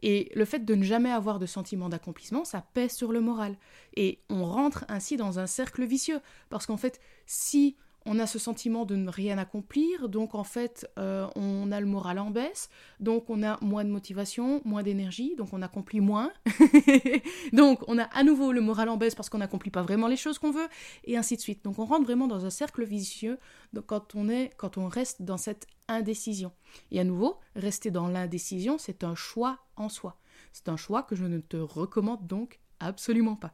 Et 0.04 0.32
le 0.36 0.46
fait 0.46 0.66
de 0.66 0.76
ne 0.76 0.84
jamais 0.84 1.12
avoir 1.12 1.40
de 1.40 1.46
sentiment 1.46 1.90
d'accomplissement, 1.90 2.44
ça 2.44 2.62
pèse 2.74 2.94
sur 2.94 3.12
le 3.12 3.22
moral. 3.22 3.58
Et 3.96 4.20
on 4.30 4.46
rentre 4.46 4.86
ainsi 4.88 5.18
dans 5.18 5.40
un 5.40 5.48
cercle 5.48 5.86
vicieux. 5.86 6.20
Parce 6.50 6.66
qu'en 6.66 6.78
fait, 6.78 7.00
si 7.26 7.76
on 8.06 8.18
a 8.20 8.26
ce 8.26 8.40
sentiment 8.40 8.86
de 8.86 8.96
ne 8.96 9.10
rien 9.10 9.38
accomplir, 9.38 10.10
donc 10.10 10.34
en 10.34 10.44
fait 10.44 10.90
euh, 10.98 11.28
on 11.36 11.72
a 11.72 11.80
le 11.80 11.86
moral 11.86 12.18
en 12.20 12.32
baisse, 12.32 12.70
donc 13.00 13.30
on 13.30 13.44
a 13.44 13.64
moins 13.64 13.84
de 13.84 13.90
motivation, 13.90 14.62
moins 14.66 14.82
d'énergie, 14.82 15.36
donc 15.36 15.50
on 15.54 15.62
accomplit 15.62 16.02
moins, 16.02 16.32
donc 17.54 17.84
on 17.88 18.00
a 18.00 18.04
à 18.04 18.24
nouveau 18.24 18.52
le 18.52 18.62
moral 18.62 18.90
en 18.90 18.98
baisse 18.98 19.14
parce 19.14 19.30
qu'on 19.30 19.38
n'accomplit 19.38 19.70
pas 19.70 19.84
vraiment 19.84 20.08
les 20.08 20.18
choses 20.18 20.40
qu'on 20.40 20.52
veut, 20.52 20.68
et 21.04 21.16
ainsi 21.16 21.36
de 21.36 21.42
suite. 21.42 21.64
Donc 21.64 21.78
on 21.78 21.86
rentre 21.86 22.06
vraiment 22.06 22.28
dans 22.28 22.46
un 22.46 22.50
cercle 22.50 22.84
vicieux 22.84 23.38
quand 23.86 24.16
on 24.16 24.30
est, 24.30 24.52
quand 24.58 24.78
on 24.78 24.88
reste 24.88 25.22
dans 25.22 25.38
cette 25.38 25.68
indécision. 25.88 26.52
Et 26.90 27.00
à 27.00 27.04
nouveau, 27.04 27.40
rester 27.56 27.92
dans 27.92 28.08
l'indécision, 28.08 28.78
c'est 28.78 29.04
un 29.04 29.16
choix 29.16 29.60
en 29.76 29.90
soi. 29.90 30.20
C'est 30.54 30.70
un 30.70 30.78
choix 30.78 31.04
que 31.04 31.16
je 31.16 31.26
ne 31.26 31.40
te 31.40 31.58
recommande 31.58 32.26
donc 32.26 32.60
absolument 32.80 33.36
pas. 33.36 33.54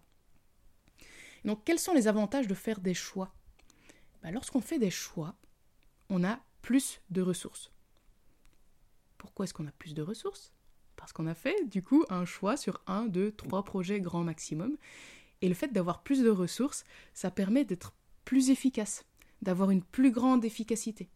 Donc 1.44 1.64
quels 1.66 1.80
sont 1.80 1.94
les 1.94 2.08
avantages 2.08 2.48
de 2.48 2.54
faire 2.54 2.80
des 2.80 2.94
choix? 2.94 3.34
Bah, 4.22 4.32
lorsqu'on 4.32 4.62
fait 4.62 4.80
des 4.80 4.92
choix, 4.92 5.36
on 6.10 6.24
a 6.24 6.40
plus 6.62 7.02
de 7.10 7.22
ressources. 7.22 7.72
Pourquoi 9.18 9.46
est-ce 9.46 9.54
qu'on 9.54 9.68
a 9.68 9.72
plus 9.72 9.94
de 9.94 10.02
ressources? 10.02 10.54
Parce 10.96 11.14
qu'on 11.14 11.28
a 11.28 11.36
fait 11.36 11.66
du 11.66 11.84
coup 11.84 12.06
un 12.10 12.26
choix 12.26 12.58
sur 12.58 12.82
un, 12.88 13.06
deux, 13.06 13.32
trois 13.32 13.64
projets 13.64 14.02
grand 14.02 14.24
maximum. 14.24 14.78
Et 15.42 15.48
le 15.48 15.54
fait 15.54 15.70
d'avoir 15.70 16.04
plus 16.04 16.24
de 16.24 16.30
ressources, 16.30 16.84
ça 17.14 17.32
permet 17.32 17.66
d'être 17.66 17.94
plus 18.26 18.50
efficace, 18.50 19.06
d'avoir 19.42 19.70
une 19.70 19.84
plus 19.84 20.12
grande 20.12 20.44
efficacité. 20.44 21.10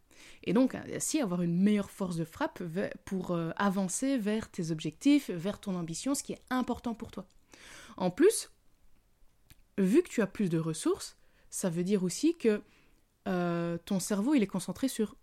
Et 0.44 0.54
donc 0.54 0.76
ainsi 0.76 1.20
avoir 1.20 1.42
une 1.42 1.60
meilleure 1.60 1.90
force 1.90 2.16
de 2.16 2.26
frappe 2.26 2.62
pour 3.06 3.32
euh, 3.32 3.52
avancer 3.56 4.18
vers 4.18 4.50
tes 4.50 4.72
objectifs, 4.72 5.30
vers 5.30 5.60
ton 5.60 5.76
ambition, 5.76 6.14
ce 6.14 6.24
qui 6.24 6.34
est 6.34 6.44
important 6.50 6.94
pour 6.94 7.12
toi. 7.12 7.28
En 7.98 8.12
plus, 8.12 8.52
vu 9.78 10.04
que 10.04 10.10
tu 10.10 10.22
as 10.22 10.28
plus 10.28 10.50
de 10.50 10.60
ressources, 10.60 11.18
ça 11.50 11.70
veut 11.70 11.84
dire 11.84 12.04
aussi 12.04 12.38
que 12.38 12.62
euh, 13.28 13.78
ton 13.86 14.00
cerveau 14.00 14.34
il 14.34 14.44
est 14.44 14.48
concentré 14.48 14.88
sur 14.88 15.16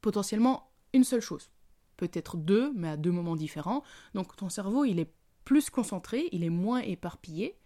potentiellement 0.00 0.70
une 0.92 1.04
seule 1.04 1.20
chose. 1.20 1.50
Peut-être 1.96 2.36
deux, 2.36 2.72
mais 2.74 2.88
à 2.88 2.96
deux 2.96 3.10
moments 3.10 3.36
différents. 3.36 3.82
Donc 4.14 4.36
ton 4.36 4.48
cerveau 4.48 4.84
il 4.84 4.98
est 4.98 5.12
plus 5.44 5.70
concentré, 5.70 6.28
il 6.32 6.44
est 6.44 6.50
moins 6.50 6.80
éparpillé. 6.80 7.58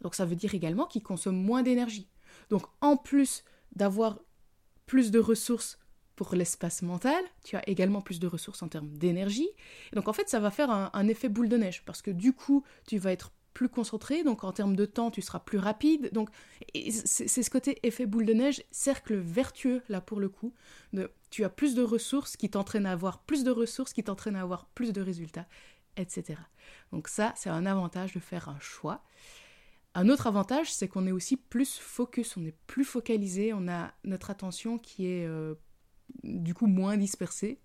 Donc 0.00 0.14
ça 0.14 0.24
veut 0.24 0.36
dire 0.36 0.54
également 0.54 0.86
qu'il 0.86 1.02
consomme 1.02 1.36
moins 1.36 1.62
d'énergie. 1.62 2.08
Donc 2.50 2.62
en 2.80 2.96
plus 2.96 3.44
d'avoir 3.74 4.18
plus 4.86 5.10
de 5.10 5.18
ressources 5.18 5.78
pour 6.16 6.34
l'espace 6.34 6.82
mental, 6.82 7.22
tu 7.42 7.56
as 7.56 7.68
également 7.68 8.00
plus 8.00 8.20
de 8.20 8.26
ressources 8.26 8.62
en 8.62 8.68
termes 8.68 8.88
d'énergie. 8.88 9.48
Donc 9.94 10.08
en 10.08 10.12
fait, 10.12 10.28
ça 10.28 10.38
va 10.38 10.50
faire 10.50 10.70
un, 10.70 10.90
un, 10.92 11.08
effet 11.08 11.28
boule 11.28 11.48
de 11.48 11.56
neige, 11.56 11.84
parce 11.84 12.02
que 12.02 12.10
du 12.10 12.32
coup, 12.32 12.64
tu 12.86 12.98
vas 12.98 13.12
être 13.12 13.32
plus 13.54 13.68
concentré, 13.68 14.24
donc 14.24 14.44
en 14.44 14.52
termes 14.52 14.76
de 14.76 14.84
temps, 14.84 15.10
tu 15.10 15.22
seras 15.22 15.38
plus 15.38 15.58
rapide. 15.58 16.10
Donc 16.12 16.28
c'est 16.74 17.42
ce 17.42 17.50
côté 17.50 17.78
effet 17.84 18.04
boule 18.04 18.26
de 18.26 18.34
neige, 18.34 18.62
cercle 18.70 19.14
vertueux 19.14 19.82
là 19.88 20.00
pour 20.00 20.20
le 20.20 20.28
coup. 20.28 20.52
De, 20.92 21.10
tu 21.30 21.44
as 21.44 21.48
plus 21.48 21.74
de 21.74 21.82
ressources 21.82 22.36
qui 22.36 22.50
t'entraînent 22.50 22.86
à 22.86 22.92
avoir 22.92 23.22
plus 23.22 23.44
de 23.44 23.50
ressources, 23.50 23.92
qui 23.92 24.02
t'entraînent 24.02 24.36
à 24.36 24.42
avoir 24.42 24.66
plus 24.66 24.92
de 24.92 25.00
résultats, 25.00 25.46
etc. 25.96 26.40
Donc 26.92 27.08
ça, 27.08 27.32
c'est 27.36 27.50
un 27.50 27.64
avantage 27.64 28.12
de 28.12 28.20
faire 28.20 28.48
un 28.48 28.60
choix. 28.60 29.02
Un 29.94 30.08
autre 30.08 30.26
avantage, 30.26 30.72
c'est 30.72 30.88
qu'on 30.88 31.06
est 31.06 31.12
aussi 31.12 31.36
plus 31.36 31.78
focus, 31.78 32.36
on 32.36 32.44
est 32.44 32.56
plus 32.66 32.84
focalisé, 32.84 33.52
on 33.54 33.68
a 33.68 33.94
notre 34.02 34.30
attention 34.30 34.76
qui 34.76 35.06
est 35.06 35.24
euh, 35.24 35.54
du 36.24 36.52
coup 36.52 36.66
moins 36.66 36.96
dispersée, 36.96 37.60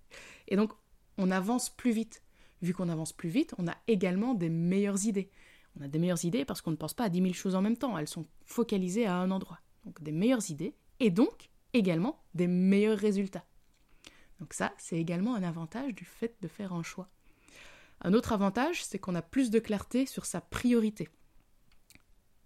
et 0.47 0.55
donc 0.55 0.71
on 1.17 1.31
avance 1.31 1.69
plus 1.75 1.91
vite. 1.91 2.21
Vu 2.61 2.73
qu'on 2.73 2.89
avance 2.89 3.13
plus 3.13 3.29
vite, 3.29 3.55
on 3.57 3.67
a 3.67 3.75
également 3.87 4.33
des 4.35 4.49
meilleures 4.49 5.05
idées. 5.05 5.31
On 5.77 5.83
a 5.83 5.87
des 5.87 5.99
meilleures 5.99 6.23
idées 6.25 6.45
parce 6.45 6.61
qu'on 6.61 6.71
ne 6.71 6.75
pense 6.75 6.93
pas 6.93 7.05
à 7.05 7.09
10 7.09 7.21
000 7.21 7.33
choses 7.33 7.55
en 7.55 7.61
même 7.61 7.77
temps, 7.77 7.97
elles 7.97 8.07
sont 8.07 8.25
focalisées 8.45 9.05
à 9.05 9.15
un 9.15 9.31
endroit. 9.31 9.59
Donc 9.85 10.01
des 10.01 10.11
meilleures 10.11 10.49
idées 10.49 10.75
et 10.99 11.11
donc 11.11 11.49
également 11.73 12.23
des 12.33 12.47
meilleurs 12.47 12.97
résultats. 12.97 13.45
Donc 14.39 14.53
ça, 14.53 14.73
c'est 14.77 14.97
également 14.97 15.35
un 15.35 15.43
avantage 15.43 15.93
du 15.93 16.05
fait 16.05 16.35
de 16.41 16.47
faire 16.47 16.73
un 16.73 16.83
choix. 16.83 17.09
Un 18.01 18.13
autre 18.13 18.31
avantage, 18.31 18.83
c'est 18.83 18.99
qu'on 18.99 19.15
a 19.15 19.21
plus 19.21 19.49
de 19.49 19.59
clarté 19.59 20.05
sur 20.05 20.25
sa 20.25 20.41
priorité. 20.41 21.09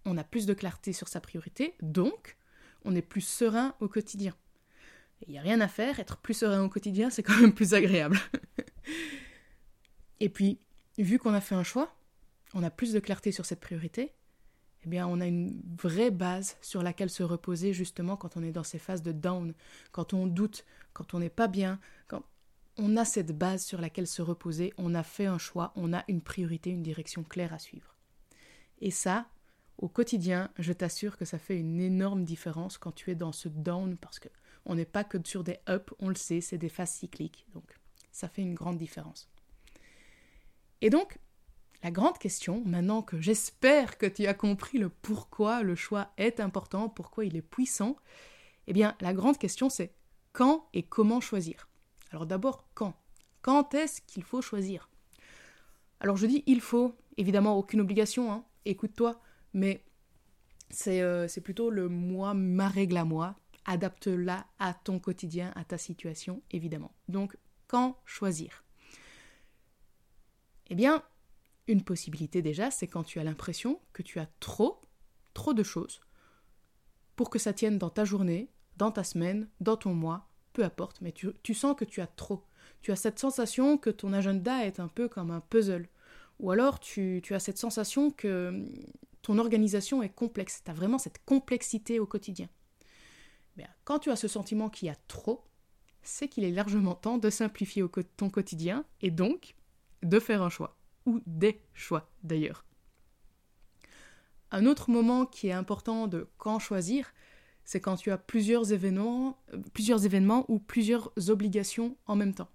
On 0.05 0.17
a 0.17 0.23
plus 0.23 0.45
de 0.45 0.53
clarté 0.53 0.91
sur 0.93 1.07
sa 1.07 1.21
priorité, 1.21 1.75
donc 1.81 2.37
on 2.83 2.95
est 2.95 3.01
plus 3.01 3.21
serein 3.21 3.75
au 3.79 3.87
quotidien. 3.87 4.35
Il 5.27 5.31
n'y 5.31 5.37
a 5.37 5.41
rien 5.41 5.61
à 5.61 5.67
faire, 5.67 5.99
être 5.99 6.17
plus 6.17 6.33
serein 6.33 6.63
au 6.63 6.69
quotidien, 6.69 7.09
c'est 7.09 7.23
quand 7.23 7.39
même 7.39 7.53
plus 7.53 7.73
agréable. 7.73 8.19
Et 10.19 10.29
puis, 10.29 10.59
vu 10.97 11.19
qu'on 11.19 11.33
a 11.33 11.41
fait 11.41 11.55
un 11.55 11.63
choix, 11.63 11.95
on 12.53 12.63
a 12.63 12.69
plus 12.69 12.93
de 12.93 12.99
clarté 12.99 13.31
sur 13.31 13.45
cette 13.45 13.59
priorité, 13.59 14.13
eh 14.85 14.89
bien, 14.89 15.07
on 15.07 15.21
a 15.21 15.25
une 15.25 15.61
vraie 15.77 16.11
base 16.11 16.57
sur 16.61 16.83
laquelle 16.83 17.09
se 17.09 17.23
reposer 17.23 17.73
justement 17.73 18.17
quand 18.17 18.35
on 18.35 18.43
est 18.43 18.51
dans 18.51 18.63
ces 18.63 18.79
phases 18.79 19.01
de 19.01 19.11
down, 19.11 19.53
quand 19.91 20.13
on 20.13 20.27
doute, 20.27 20.65
quand 20.91 21.13
on 21.13 21.19
n'est 21.19 21.29
pas 21.29 21.47
bien, 21.47 21.79
quand 22.07 22.23
on 22.77 22.97
a 22.97 23.05
cette 23.05 23.37
base 23.37 23.63
sur 23.63 23.79
laquelle 23.79 24.07
se 24.07 24.21
reposer, 24.21 24.73
on 24.77 24.93
a 24.93 25.03
fait 25.03 25.25
un 25.25 25.37
choix, 25.37 25.71
on 25.75 25.93
a 25.93 26.03
une 26.07 26.21
priorité, 26.21 26.69
une 26.69 26.83
direction 26.83 27.23
claire 27.23 27.53
à 27.53 27.59
suivre. 27.59 27.95
Et 28.81 28.91
ça, 28.91 29.27
au 29.77 29.87
quotidien, 29.87 30.51
je 30.59 30.73
t'assure 30.73 31.17
que 31.17 31.25
ça 31.25 31.39
fait 31.39 31.57
une 31.57 31.79
énorme 31.79 32.25
différence 32.25 32.77
quand 32.77 32.91
tu 32.91 33.09
es 33.11 33.15
dans 33.15 33.31
ce 33.31 33.47
down 33.47 33.97
parce 33.97 34.19
que 34.19 34.29
on 34.65 34.75
n'est 34.75 34.85
pas 34.85 35.03
que 35.03 35.17
sur 35.25 35.43
des 35.43 35.59
ups, 35.69 35.93
on 35.99 36.09
le 36.09 36.15
sait, 36.15 36.41
c'est 36.41 36.57
des 36.57 36.69
phases 36.69 36.91
cycliques, 36.91 37.45
donc 37.53 37.79
ça 38.11 38.29
fait 38.29 38.41
une 38.41 38.53
grande 38.53 38.77
différence. 38.77 39.29
Et 40.81 40.89
donc, 40.89 41.19
la 41.83 41.91
grande 41.91 42.17
question, 42.17 42.63
maintenant 42.65 43.01
que 43.01 43.19
j'espère 43.19 43.97
que 43.97 44.05
tu 44.05 44.25
as 44.25 44.33
compris 44.33 44.77
le 44.77 44.89
pourquoi 44.89 45.63
le 45.63 45.75
choix 45.75 46.11
est 46.17 46.39
important, 46.39 46.89
pourquoi 46.89 47.25
il 47.25 47.35
est 47.35 47.41
puissant, 47.41 47.97
eh 48.67 48.73
bien 48.73 48.95
la 49.01 49.13
grande 49.13 49.37
question 49.37 49.69
c'est 49.69 49.93
quand 50.31 50.67
et 50.73 50.83
comment 50.83 51.21
choisir. 51.21 51.67
Alors 52.11 52.25
d'abord 52.25 52.67
quand 52.73 52.95
Quand 53.41 53.73
est-ce 53.73 54.01
qu'il 54.01 54.23
faut 54.23 54.41
choisir? 54.41 54.89
Alors 55.99 56.17
je 56.17 56.25
dis 56.25 56.43
il 56.47 56.61
faut, 56.61 56.95
évidemment 57.17 57.57
aucune 57.57 57.81
obligation, 57.81 58.31
hein. 58.31 58.45
écoute-toi, 58.65 59.19
mais 59.53 59.83
euh, 60.87 61.27
c'est 61.27 61.41
plutôt 61.41 61.69
le 61.69 61.89
moi, 61.89 62.33
ma 62.33 62.67
règle 62.67 62.97
à 62.97 63.05
moi. 63.05 63.35
Adapte-la 63.65 64.45
à 64.59 64.73
ton 64.73 64.99
quotidien, 64.99 65.53
à 65.55 65.63
ta 65.63 65.77
situation, 65.77 66.41
évidemment. 66.51 66.91
Donc, 67.07 67.37
quand 67.67 67.97
choisir? 68.05 68.63
Eh 70.69 70.75
bien, 70.75 71.01
une 71.67 71.83
possibilité 71.83 72.41
déjà, 72.41 72.71
c'est 72.71 72.87
quand 72.87 73.03
tu 73.03 73.19
as 73.19 73.23
l'impression 73.23 73.79
que 73.93 74.03
tu 74.03 74.19
as 74.19 74.27
trop, 74.39 74.81
trop 75.33 75.53
de 75.53 75.63
choses 75.63 76.01
pour 77.15 77.29
que 77.29 77.39
ça 77.39 77.53
tienne 77.53 77.77
dans 77.77 77.89
ta 77.89 78.05
journée, 78.05 78.49
dans 78.77 78.91
ta 78.91 79.03
semaine, 79.03 79.47
dans 79.59 79.77
ton 79.77 79.93
mois, 79.93 80.29
peu 80.53 80.63
importe, 80.63 81.01
mais 81.01 81.11
tu, 81.11 81.53
sens 81.53 81.75
que 81.75 81.85
tu 81.85 82.01
as 82.01 82.07
trop. 82.07 82.43
Tu 82.81 82.91
as 82.91 82.95
cette 82.95 83.19
sensation 83.19 83.77
que 83.77 83.89
ton 83.89 84.13
agenda 84.13 84.65
est 84.65 84.79
un 84.79 84.87
peu 84.87 85.07
comme 85.07 85.31
un 85.31 85.39
puzzle. 85.39 85.87
Ou 86.39 86.51
alors 86.51 86.79
tu, 86.79 87.21
as 87.31 87.39
cette 87.39 87.57
sensation 87.57 88.11
que 88.11 88.65
ton 89.21 89.37
organisation 89.37 90.03
est 90.03 90.13
complexe. 90.13 90.61
Tu 90.63 90.71
as 90.71 90.73
vraiment 90.73 90.97
cette 90.97 91.23
complexité 91.25 91.99
au 91.99 92.05
quotidien. 92.05 92.49
Quand 93.83 93.99
tu 93.99 94.11
as 94.11 94.15
ce 94.15 94.27
sentiment 94.27 94.69
qu'il 94.69 94.87
y 94.87 94.91
a 94.91 94.95
trop, 95.07 95.43
c'est 96.01 96.27
qu'il 96.27 96.43
est 96.43 96.51
largement 96.51 96.95
temps 96.95 97.17
de 97.17 97.29
simplifier 97.29 97.83
ton 98.17 98.29
quotidien 98.29 98.85
et 99.01 99.11
donc 99.11 99.55
de 100.01 100.19
faire 100.19 100.41
un 100.41 100.49
choix, 100.49 100.77
ou 101.05 101.21
des 101.25 101.61
choix 101.73 102.09
d'ailleurs. 102.23 102.65
Un 104.51 104.65
autre 104.65 104.91
moment 104.91 105.25
qui 105.25 105.47
est 105.47 105.53
important 105.53 106.07
de 106.07 106.27
quand 106.37 106.59
choisir, 106.59 107.13
c'est 107.65 107.79
quand 107.79 107.95
tu 107.95 108.11
as 108.11 108.17
plusieurs 108.17 108.73
événements, 108.73 109.39
euh, 109.53 109.57
plusieurs 109.73 110.05
événements 110.05 110.45
ou 110.47 110.59
plusieurs 110.59 111.11
obligations 111.29 111.97
en 112.05 112.15
même 112.15 112.33
temps. 112.33 112.49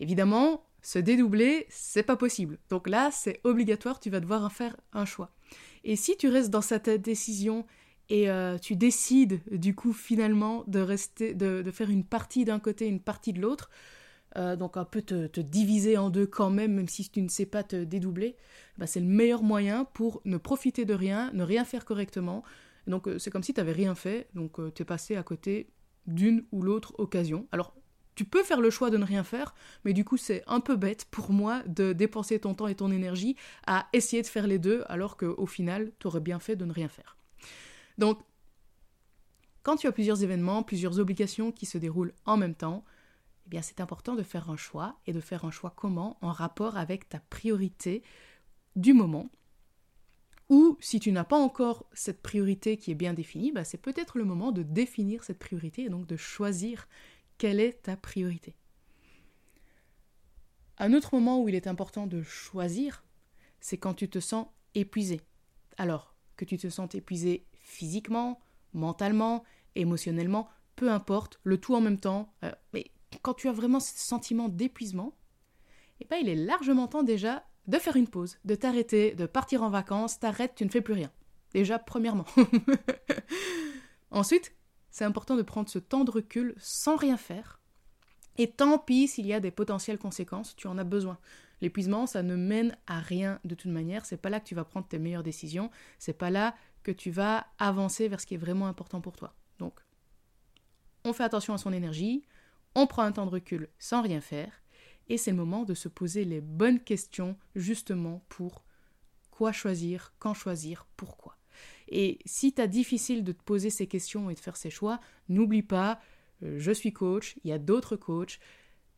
Évidemment, 0.00 0.64
se 0.82 0.98
dédoubler, 0.98 1.66
c'est 1.68 2.02
pas 2.02 2.16
possible. 2.16 2.58
Donc 2.70 2.88
là, 2.88 3.10
c'est 3.10 3.40
obligatoire, 3.44 4.00
tu 4.00 4.10
vas 4.10 4.20
devoir 4.20 4.50
faire 4.52 4.76
un 4.92 5.04
choix. 5.04 5.32
Et 5.84 5.96
si 5.96 6.16
tu 6.16 6.28
restes 6.28 6.50
dans 6.50 6.62
cette 6.62 6.90
décision 6.90 7.66
et 8.08 8.30
euh, 8.30 8.58
tu 8.58 8.76
décides 8.76 9.40
du 9.50 9.74
coup 9.74 9.92
finalement 9.92 10.64
de 10.66 10.80
rester, 10.80 11.34
de, 11.34 11.68
faire 11.72 11.90
une 11.90 12.04
partie 12.04 12.44
d'un 12.44 12.60
côté, 12.60 12.86
une 12.86 13.00
partie 13.00 13.32
de 13.32 13.40
l'autre, 13.40 13.70
euh, 14.36 14.56
donc 14.56 14.76
un 14.76 14.84
peu 14.84 15.02
te, 15.02 15.40
diviser 15.40 15.96
en 15.96 16.10
deux 16.10 16.26
quand 16.26 16.50
même, 16.50 16.74
même 16.74 16.88
si 16.88 17.08
tu 17.08 17.22
ne 17.22 17.28
sais 17.28 17.46
pas 17.46 17.62
te 17.62 17.84
dédoubler, 17.84 18.36
bah, 18.78 18.86
c'est 18.86 19.00
le 19.00 19.06
meilleur 19.06 19.42
moyen 19.42 19.84
pour 19.84 20.20
ne 20.24 20.36
profiter 20.36 20.84
de 20.84 20.94
rien, 20.94 21.30
ne 21.32 21.42
rien 21.42 21.64
faire 21.64 21.84
correctement. 21.84 22.42
Donc 22.86 23.08
euh, 23.08 23.18
c'est 23.18 23.30
comme 23.30 23.42
si 23.42 23.54
tu 23.54 23.60
n'avais 23.60 23.72
rien 23.72 23.94
fait, 23.94 24.28
donc 24.34 24.60
tu 24.74 24.82
es 24.82 24.84
passé 24.84 25.16
à 25.16 25.22
côté 25.22 25.70
d'une 26.06 26.44
ou 26.52 26.62
l'autre 26.62 26.94
occasion. 26.98 27.46
Alors 27.52 27.74
tu 28.14 28.24
peux 28.24 28.42
faire 28.42 28.60
le 28.60 28.70
choix 28.70 28.90
de 28.90 28.96
ne 28.96 29.04
rien 29.04 29.22
faire, 29.22 29.54
mais 29.84 29.92
du 29.92 30.04
coup 30.04 30.16
c'est 30.16 30.42
un 30.46 30.60
peu 30.60 30.74
bête 30.76 31.06
pour 31.10 31.32
moi 31.32 31.62
de 31.66 31.92
dépenser 31.92 32.40
ton 32.40 32.54
temps 32.54 32.66
et 32.66 32.74
ton 32.74 32.90
énergie 32.90 33.36
à 33.66 33.86
essayer 33.92 34.22
de 34.22 34.26
faire 34.26 34.46
les 34.46 34.58
deux 34.58 34.84
alors 34.88 35.16
qu'au 35.16 35.46
final 35.46 35.92
tu 35.98 36.06
aurais 36.06 36.20
bien 36.20 36.38
fait 36.38 36.56
de 36.56 36.64
ne 36.64 36.72
rien 36.72 36.88
faire. 36.88 37.16
Donc 37.98 38.18
quand 39.62 39.76
tu 39.76 39.86
as 39.86 39.92
plusieurs 39.92 40.22
événements, 40.22 40.62
plusieurs 40.62 40.98
obligations 40.98 41.52
qui 41.52 41.66
se 41.66 41.76
déroulent 41.76 42.14
en 42.24 42.36
même 42.36 42.54
temps, 42.54 42.84
eh 43.46 43.50
bien 43.50 43.62
c'est 43.62 43.80
important 43.80 44.14
de 44.14 44.22
faire 44.22 44.50
un 44.50 44.56
choix 44.56 44.98
et 45.06 45.12
de 45.12 45.20
faire 45.20 45.44
un 45.44 45.50
choix 45.50 45.72
comment 45.74 46.18
en 46.20 46.32
rapport 46.32 46.76
avec 46.76 47.08
ta 47.08 47.20
priorité 47.20 48.02
du 48.74 48.92
moment. 48.92 49.30
Ou 50.48 50.76
si 50.80 51.00
tu 51.00 51.10
n'as 51.10 51.24
pas 51.24 51.38
encore 51.38 51.86
cette 51.92 52.22
priorité 52.22 52.76
qui 52.76 52.90
est 52.90 52.96
bien 52.96 53.14
définie, 53.14 53.52
bah, 53.52 53.64
c'est 53.64 53.78
peut-être 53.78 54.18
le 54.18 54.24
moment 54.24 54.52
de 54.52 54.62
définir 54.62 55.24
cette 55.24 55.38
priorité 55.38 55.84
et 55.84 55.88
donc 55.88 56.06
de 56.06 56.16
choisir 56.16 56.88
quelle 57.38 57.60
est 57.60 57.82
ta 57.82 57.96
priorité 57.96 58.54
Un 60.78 60.92
autre 60.92 61.14
moment 61.14 61.42
où 61.42 61.48
il 61.48 61.54
est 61.54 61.66
important 61.66 62.06
de 62.06 62.22
choisir, 62.22 63.04
c'est 63.60 63.78
quand 63.78 63.94
tu 63.94 64.08
te 64.08 64.20
sens 64.20 64.46
épuisé. 64.74 65.20
Alors, 65.78 66.14
que 66.36 66.44
tu 66.44 66.58
te 66.58 66.68
sens 66.68 66.94
épuisé 66.94 67.46
physiquement, 67.54 68.40
mentalement, 68.72 69.42
émotionnellement, 69.74 70.48
peu 70.76 70.90
importe, 70.90 71.40
le 71.42 71.58
tout 71.58 71.74
en 71.74 71.80
même 71.80 71.98
temps, 71.98 72.32
euh, 72.44 72.52
mais 72.72 72.90
quand 73.22 73.34
tu 73.34 73.48
as 73.48 73.52
vraiment 73.52 73.80
ce 73.80 73.92
sentiment 73.96 74.48
d'épuisement, 74.48 75.16
eh 76.00 76.06
ben, 76.08 76.18
il 76.20 76.28
est 76.28 76.34
largement 76.34 76.88
temps 76.88 77.02
déjà 77.02 77.44
de 77.66 77.78
faire 77.78 77.96
une 77.96 78.08
pause, 78.08 78.38
de 78.44 78.54
t'arrêter, 78.54 79.14
de 79.14 79.26
partir 79.26 79.62
en 79.62 79.70
vacances, 79.70 80.18
t'arrêtes, 80.18 80.54
tu 80.54 80.64
ne 80.64 80.70
fais 80.70 80.80
plus 80.80 80.94
rien. 80.94 81.10
Déjà, 81.52 81.78
premièrement. 81.78 82.26
Ensuite, 84.10 84.54
c'est 84.90 85.04
important 85.04 85.36
de 85.36 85.42
prendre 85.42 85.68
ce 85.68 85.78
temps 85.78 86.04
de 86.04 86.10
recul 86.10 86.54
sans 86.58 86.96
rien 86.96 87.16
faire. 87.16 87.60
Et 88.38 88.50
tant 88.50 88.78
pis 88.78 89.08
s'il 89.08 89.26
y 89.26 89.32
a 89.32 89.40
des 89.40 89.50
potentielles 89.50 89.98
conséquences, 89.98 90.54
tu 90.56 90.68
en 90.68 90.78
as 90.78 90.84
besoin. 90.84 91.18
L'épuisement, 91.60 92.06
ça 92.06 92.22
ne 92.22 92.36
mène 92.36 92.76
à 92.86 93.00
rien 93.00 93.40
de 93.44 93.54
toute 93.54 93.70
manière. 93.70 94.04
C'est 94.04 94.18
pas 94.18 94.28
là 94.28 94.40
que 94.40 94.46
tu 94.46 94.54
vas 94.54 94.64
prendre 94.64 94.86
tes 94.86 94.98
meilleures 94.98 95.22
décisions. 95.22 95.70
C'est 95.98 96.12
pas 96.12 96.30
là 96.30 96.54
que 96.82 96.92
tu 96.92 97.10
vas 97.10 97.46
avancer 97.58 98.08
vers 98.08 98.20
ce 98.20 98.26
qui 98.26 98.34
est 98.34 98.38
vraiment 98.38 98.66
important 98.66 99.00
pour 99.00 99.16
toi. 99.16 99.34
Donc, 99.58 99.80
on 101.04 101.12
fait 101.12 101.24
attention 101.24 101.54
à 101.54 101.58
son 101.58 101.72
énergie, 101.72 102.24
on 102.76 102.86
prend 102.86 103.02
un 103.02 103.12
temps 103.12 103.24
de 103.24 103.30
recul 103.30 103.68
sans 103.78 104.02
rien 104.02 104.20
faire, 104.20 104.62
et 105.08 105.16
c'est 105.16 105.30
le 105.30 105.36
moment 105.36 105.64
de 105.64 105.72
se 105.72 105.88
poser 105.88 106.24
les 106.26 106.42
bonnes 106.42 106.78
questions 106.78 107.36
justement 107.54 108.22
pour 108.28 108.64
quoi 109.30 109.50
choisir, 109.50 110.14
quand 110.18 110.34
choisir, 110.34 110.86
pourquoi. 110.96 111.38
Et 111.88 112.18
si 112.26 112.52
tu 112.52 112.60
as 112.60 112.66
difficile 112.66 113.24
de 113.24 113.32
te 113.32 113.42
poser 113.42 113.70
ces 113.70 113.86
questions 113.86 114.28
et 114.28 114.34
de 114.34 114.40
faire 114.40 114.58
ces 114.58 114.68
choix, 114.68 115.00
n'oublie 115.30 115.62
pas, 115.62 116.00
euh, 116.42 116.56
je 116.58 116.70
suis 116.70 116.92
coach, 116.92 117.36
il 117.44 117.50
y 117.50 117.52
a 117.52 117.58
d'autres 117.58 117.96
coachs. 117.96 118.38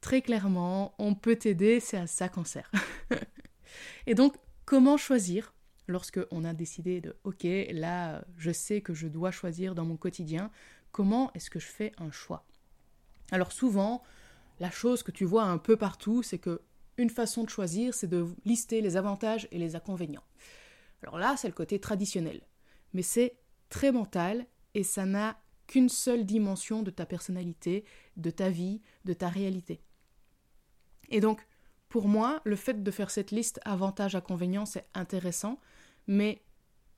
Très 0.00 0.22
clairement, 0.22 0.94
on 0.98 1.14
peut 1.14 1.36
t'aider, 1.36 1.78
c'est 1.78 1.98
à 1.98 2.08
ça 2.08 2.28
qu'on 2.28 2.44
sert. 2.44 2.72
et 4.08 4.14
donc, 4.14 4.34
comment 4.64 4.96
choisir 4.96 5.54
lorsque 5.86 6.20
on 6.32 6.44
a 6.44 6.52
décidé 6.52 7.00
de 7.00 7.16
OK, 7.22 7.46
là, 7.70 8.24
je 8.36 8.50
sais 8.50 8.80
que 8.80 8.92
je 8.92 9.06
dois 9.06 9.30
choisir 9.30 9.76
dans 9.76 9.84
mon 9.84 9.96
quotidien, 9.96 10.50
comment 10.90 11.32
est-ce 11.34 11.48
que 11.48 11.60
je 11.60 11.66
fais 11.66 11.92
un 11.98 12.10
choix? 12.10 12.44
Alors 13.30 13.52
souvent, 13.52 14.02
la 14.60 14.70
chose 14.70 15.02
que 15.02 15.10
tu 15.10 15.24
vois 15.24 15.44
un 15.44 15.58
peu 15.58 15.76
partout, 15.76 16.22
c'est 16.22 16.38
que 16.38 16.60
une 16.96 17.10
façon 17.10 17.44
de 17.44 17.50
choisir, 17.50 17.94
c'est 17.94 18.08
de 18.08 18.26
lister 18.44 18.80
les 18.80 18.96
avantages 18.96 19.46
et 19.52 19.58
les 19.58 19.76
inconvénients. 19.76 20.24
Alors 21.02 21.18
là, 21.18 21.36
c'est 21.36 21.46
le 21.46 21.54
côté 21.54 21.78
traditionnel 21.78 22.42
mais 22.92 23.02
c'est 23.02 23.36
très 23.68 23.92
mental 23.92 24.46
et 24.74 24.82
ça 24.82 25.04
n'a 25.04 25.40
qu'une 25.66 25.88
seule 25.88 26.24
dimension 26.24 26.82
de 26.82 26.90
ta 26.90 27.04
personnalité, 27.04 27.84
de 28.16 28.30
ta 28.30 28.48
vie, 28.48 28.80
de 29.04 29.12
ta 29.12 29.28
réalité. 29.28 29.82
Et 31.10 31.20
donc, 31.20 31.46
pour 31.88 32.08
moi, 32.08 32.40
le 32.44 32.56
fait 32.56 32.82
de 32.82 32.90
faire 32.90 33.10
cette 33.10 33.30
liste 33.30 33.60
avantages-inconvénients, 33.64 34.66
c'est 34.66 34.88
intéressant, 34.94 35.58
mais 36.06 36.42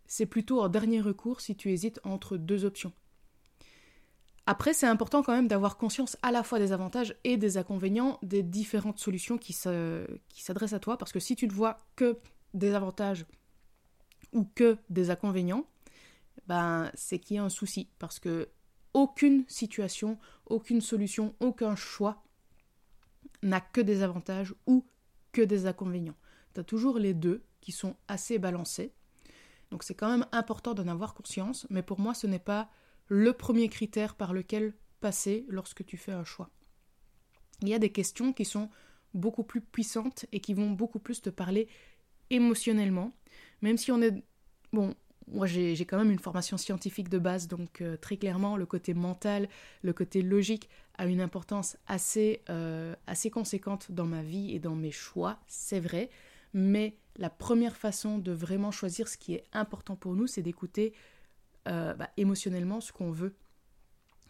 c'est 0.07 0.27
plutôt 0.27 0.63
en 0.63 0.69
dernier 0.69 1.01
recours 1.01 1.41
si 1.41 1.57
tu 1.57 1.71
hésites 1.71 2.01
entre 2.05 2.37
deux 2.37 2.65
options. 2.65 2.93
Après, 4.51 4.75
c'est 4.75 4.89
important 4.89 5.23
quand 5.23 5.33
même 5.33 5.47
d'avoir 5.47 5.77
conscience 5.77 6.17
à 6.23 6.33
la 6.33 6.43
fois 6.43 6.59
des 6.59 6.73
avantages 6.73 7.15
et 7.23 7.37
des 7.37 7.57
inconvénients 7.57 8.19
des 8.21 8.43
différentes 8.43 8.99
solutions 8.99 9.39
qui 9.39 9.53
s'adressent 9.53 10.73
à 10.73 10.81
toi, 10.81 10.99
parce 10.99 11.13
que 11.13 11.21
si 11.21 11.37
tu 11.37 11.47
ne 11.47 11.53
vois 11.53 11.79
que 11.95 12.19
des 12.53 12.75
avantages 12.75 13.27
ou 14.33 14.43
que 14.43 14.77
des 14.89 15.11
inconvénients, 15.11 15.67
ben, 16.49 16.91
c'est 16.95 17.21
qu'il 17.21 17.37
y 17.37 17.39
a 17.39 17.45
un 17.45 17.49
souci. 17.49 17.91
Parce 18.01 18.19
que 18.19 18.49
aucune 18.93 19.45
situation, 19.47 20.19
aucune 20.47 20.81
solution, 20.81 21.33
aucun 21.39 21.77
choix 21.77 22.25
n'a 23.45 23.61
que 23.61 23.81
des 23.81 24.03
avantages 24.03 24.53
ou 24.67 24.85
que 25.31 25.43
des 25.43 25.67
inconvénients. 25.67 26.17
Tu 26.55 26.61
as 26.61 26.65
toujours 26.65 26.99
les 26.99 27.15
deux 27.15 27.45
qui 27.61 27.71
sont 27.71 27.95
assez 28.09 28.41
balancés. 28.41 28.93
Donc 29.71 29.85
c'est 29.85 29.95
quand 29.95 30.11
même 30.11 30.27
important 30.33 30.75
d'en 30.75 30.89
avoir 30.89 31.15
conscience, 31.15 31.69
mais 31.71 31.85
pour 31.85 32.01
moi 32.01 32.15
ce 32.15 32.27
n'est 32.27 32.41
pas 32.41 32.69
le 33.11 33.33
premier 33.33 33.69
critère 33.69 34.15
par 34.15 34.33
lequel 34.33 34.73
passer 35.01 35.45
lorsque 35.49 35.85
tu 35.85 35.97
fais 35.97 36.13
un 36.13 36.25
choix. 36.25 36.49
Il 37.61 37.69
y 37.69 37.75
a 37.75 37.79
des 37.79 37.91
questions 37.91 38.33
qui 38.33 38.45
sont 38.45 38.71
beaucoup 39.15 39.43
plus 39.43 39.61
puissantes 39.61 40.27
et 40.33 40.41
qui 40.41 40.55
vont 40.55 40.71
beaucoup 40.71 41.01
plus 41.01 41.21
te 41.21 41.29
parler 41.29 41.69
émotionnellement, 42.31 43.13
même 43.63 43.77
si 43.77 43.91
on 43.91 44.01
est 44.01 44.15
bon, 44.73 44.95
moi 45.27 45.49
j'ai 45.49 45.85
quand 45.85 45.99
même 45.99 46.13
une 46.13 46.21
formation 46.21 46.57
scientifique 46.57 47.09
de 47.09 47.19
base, 47.19 47.49
donc 47.49 47.81
euh, 47.81 47.97
très 47.97 48.17
clairement 48.17 48.57
le 48.57 48.65
côté 48.65 48.95
mental, 48.95 49.49
le 49.83 49.93
côté 49.93 50.23
logique 50.23 50.69
a 50.97 51.07
une 51.07 51.21
importance 51.21 51.77
assez, 51.89 52.43
euh, 52.49 52.95
assez 53.09 53.29
conséquente 53.29 53.91
dans 53.91 54.07
ma 54.07 54.23
vie 54.23 54.55
et 54.55 54.61
dans 54.61 54.77
mes 54.77 54.93
choix, 54.93 55.41
c'est 55.49 55.81
vrai, 55.81 56.11
mais 56.55 56.97
la 57.17 57.29
première 57.29 57.77
façon 57.77 58.19
de 58.19 58.31
vraiment 58.31 58.71
choisir 58.71 59.09
ce 59.09 59.17
qui 59.17 59.35
est 59.35 59.45
important 59.53 59.97
pour 59.97 60.15
nous, 60.15 60.29
c'est 60.29 60.43
d'écouter 60.43 60.95
euh, 61.69 61.95
bah, 61.95 62.11
émotionnellement 62.17 62.81
ce 62.81 62.93
qu'on 62.93 63.11
veut. 63.11 63.35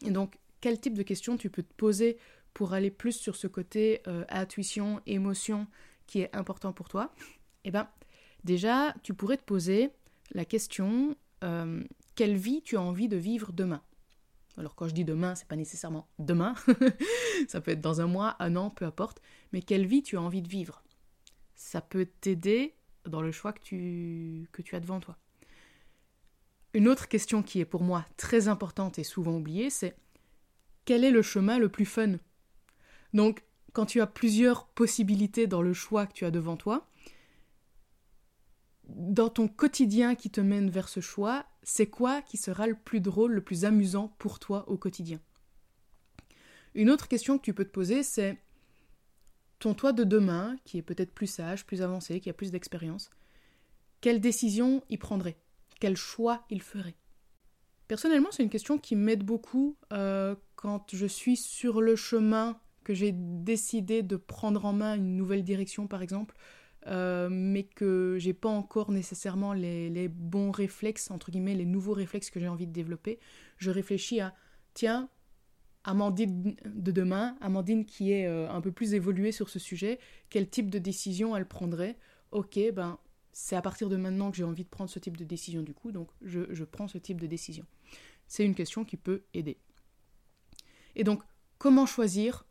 Et 0.04 0.10
donc, 0.10 0.38
quel 0.60 0.80
type 0.80 0.94
de 0.94 1.02
questions 1.02 1.36
tu 1.36 1.50
peux 1.50 1.62
te 1.62 1.74
poser 1.74 2.18
pour 2.54 2.72
aller 2.72 2.90
plus 2.90 3.12
sur 3.12 3.36
ce 3.36 3.46
côté 3.46 4.02
intuition, 4.28 5.00
émotion 5.06 5.66
qui 6.06 6.20
est 6.20 6.34
important 6.34 6.72
pour 6.72 6.88
toi? 6.88 7.14
Eh 7.64 7.70
bien, 7.70 7.88
déjà, 8.44 8.94
tu 9.02 9.14
pourrais 9.14 9.36
te 9.36 9.44
poser 9.44 9.90
la 10.32 10.44
question 10.44 11.16
euh, 11.44 11.82
quelle 12.14 12.36
vie 12.36 12.62
tu 12.62 12.76
as 12.76 12.82
envie 12.82 13.08
de 13.08 13.16
vivre 13.16 13.52
demain? 13.52 13.82
Alors 14.56 14.74
quand 14.74 14.88
je 14.88 14.94
dis 14.94 15.04
demain, 15.04 15.34
c'est 15.34 15.48
pas 15.48 15.56
nécessairement 15.56 16.08
demain, 16.18 16.54
ça 17.48 17.60
peut 17.60 17.70
être 17.70 17.80
dans 17.80 18.00
un 18.00 18.06
mois, 18.06 18.36
un 18.40 18.56
an, 18.56 18.68
peu 18.68 18.84
importe, 18.84 19.22
mais 19.52 19.62
quelle 19.62 19.86
vie 19.86 20.02
tu 20.02 20.16
as 20.16 20.20
envie 20.20 20.42
de 20.42 20.48
vivre? 20.48 20.82
Ça 21.54 21.80
peut 21.80 22.06
t'aider 22.20 22.74
dans 23.06 23.22
le 23.22 23.32
choix 23.32 23.52
que 23.52 23.62
tu, 23.62 24.48
que 24.52 24.60
tu 24.60 24.74
as 24.76 24.80
devant 24.80 25.00
toi. 25.00 25.16
Une 26.72 26.88
autre 26.88 27.09
question 27.09 27.42
qui 27.42 27.61
est 27.61 27.64
pour 27.64 27.83
moi 27.83 28.04
très 28.16 28.48
importante 28.48 28.98
et 28.98 29.04
souvent 29.04 29.37
oubliée, 29.37 29.70
c'est 29.70 29.96
quel 30.85 31.04
est 31.04 31.11
le 31.11 31.22
chemin 31.22 31.59
le 31.59 31.68
plus 31.68 31.85
fun? 31.85 32.16
Donc, 33.12 33.42
quand 33.72 33.87
tu 33.87 34.00
as 34.00 34.06
plusieurs 34.06 34.66
possibilités 34.68 35.46
dans 35.46 35.62
le 35.62 35.72
choix 35.72 36.06
que 36.06 36.12
tu 36.12 36.24
as 36.24 36.30
devant 36.30 36.56
toi, 36.56 36.88
dans 38.88 39.28
ton 39.28 39.46
quotidien 39.48 40.14
qui 40.14 40.30
te 40.30 40.40
mène 40.40 40.70
vers 40.70 40.88
ce 40.88 41.00
choix, 41.00 41.46
c'est 41.62 41.88
quoi 41.88 42.22
qui 42.22 42.37
sera 42.37 42.66
le 42.66 42.74
plus 42.74 43.00
drôle, 43.00 43.33
le 43.33 43.44
plus 43.44 43.64
amusant 43.64 44.09
pour 44.18 44.38
toi 44.38 44.68
au 44.68 44.76
quotidien? 44.76 45.20
Une 46.74 46.90
autre 46.90 47.09
question 47.09 47.37
que 47.38 47.44
tu 47.44 47.54
peux 47.54 47.64
te 47.64 47.70
poser, 47.70 48.02
c'est 48.02 48.38
ton 49.59 49.74
toi 49.74 49.92
de 49.92 50.04
demain, 50.04 50.56
qui 50.64 50.78
est 50.78 50.83
peut-être 50.83 51.12
plus 51.12 51.26
sage, 51.26 51.66
plus 51.66 51.83
avancé, 51.83 52.20
qui 52.20 52.30
a 52.30 52.33
plus 52.33 52.50
d'expérience, 52.50 53.11
quelle 54.00 54.20
décision 54.20 54.83
il 54.88 54.98
prendrait 54.98 55.37
Quel 55.80 55.96
choix 55.96 56.44
il 56.50 56.62
ferait. 56.62 56.96
Personnellement, 57.88 58.28
c'est 58.30 58.44
une 58.44 58.50
question 58.50 58.78
qui 58.78 58.94
m'aide 58.94 59.24
beaucoup 59.24 59.76
euh, 59.92 60.36
quand 60.54 60.94
je 60.94 61.06
suis 61.06 61.36
sur 61.36 61.80
le 61.80 61.96
chemin, 61.96 62.60
que 62.84 62.94
j'ai 62.94 63.12
décidé 63.12 64.02
de 64.02 64.16
prendre 64.16 64.64
en 64.64 64.72
main 64.72 64.94
une 64.94 65.16
nouvelle 65.16 65.42
direction, 65.42 65.86
par 65.86 66.02
exemple, 66.02 66.36
euh, 66.86 67.28
mais 67.30 67.64
que 67.64 68.16
j'ai 68.18 68.32
pas 68.32 68.48
encore 68.48 68.90
nécessairement 68.90 69.52
les, 69.52 70.08
bons 70.08 70.50
réflexes, 70.50 71.10
entre 71.10 71.30
guillemets, 71.30 71.54
les 71.54 71.66
nouveaux 71.66 71.92
réflexes 71.92 72.30
que 72.30 72.40
j'ai 72.40 72.48
envie 72.48 72.66
de 72.66 72.72
développer, 72.72 73.18
je 73.58 73.70
réfléchis 73.70 74.20
à, 74.20 74.34
tiens, 74.72 75.08
Amandine 75.84 76.56
de 76.64 76.92
demain, 76.92 77.36
Amandine 77.40 77.86
qui 77.86 78.12
est 78.12 78.26
euh, 78.26 78.50
un 78.50 78.60
peu 78.60 78.70
plus 78.70 78.94
évoluée 78.94 79.32
sur 79.32 79.48
ce 79.48 79.58
sujet, 79.58 79.98
quel 80.28 80.48
type 80.48 80.70
de 80.70 80.78
décision 80.78 81.34
elle 81.34 81.46
prendrait? 81.46 81.96
Ok, 82.32 82.58
ben 82.72 82.98
c'est 83.32 83.56
à 83.56 83.62
partir 83.62 83.88
de 83.88 83.96
maintenant 83.96 84.30
que 84.30 84.36
j'ai 84.36 84.44
envie 84.44 84.64
de 84.64 84.68
prendre 84.68 84.90
ce 84.90 84.98
type 84.98 85.16
de 85.16 85.24
décision 85.24 85.62
du 85.62 85.74
coup, 85.74 85.92
donc 85.92 86.08
je, 86.22 86.40
je 86.50 86.64
prends 86.64 86.88
ce 86.88 86.98
type 86.98 87.20
de 87.20 87.26
décision. 87.26 87.64
C'est 88.26 88.44
une 88.44 88.54
question 88.54 88.84
qui 88.84 88.96
peut 88.96 89.22
aider. 89.34 89.58
Et 90.96 91.04
donc, 91.04 91.22
comment 91.58 91.86
choisir 91.86 92.44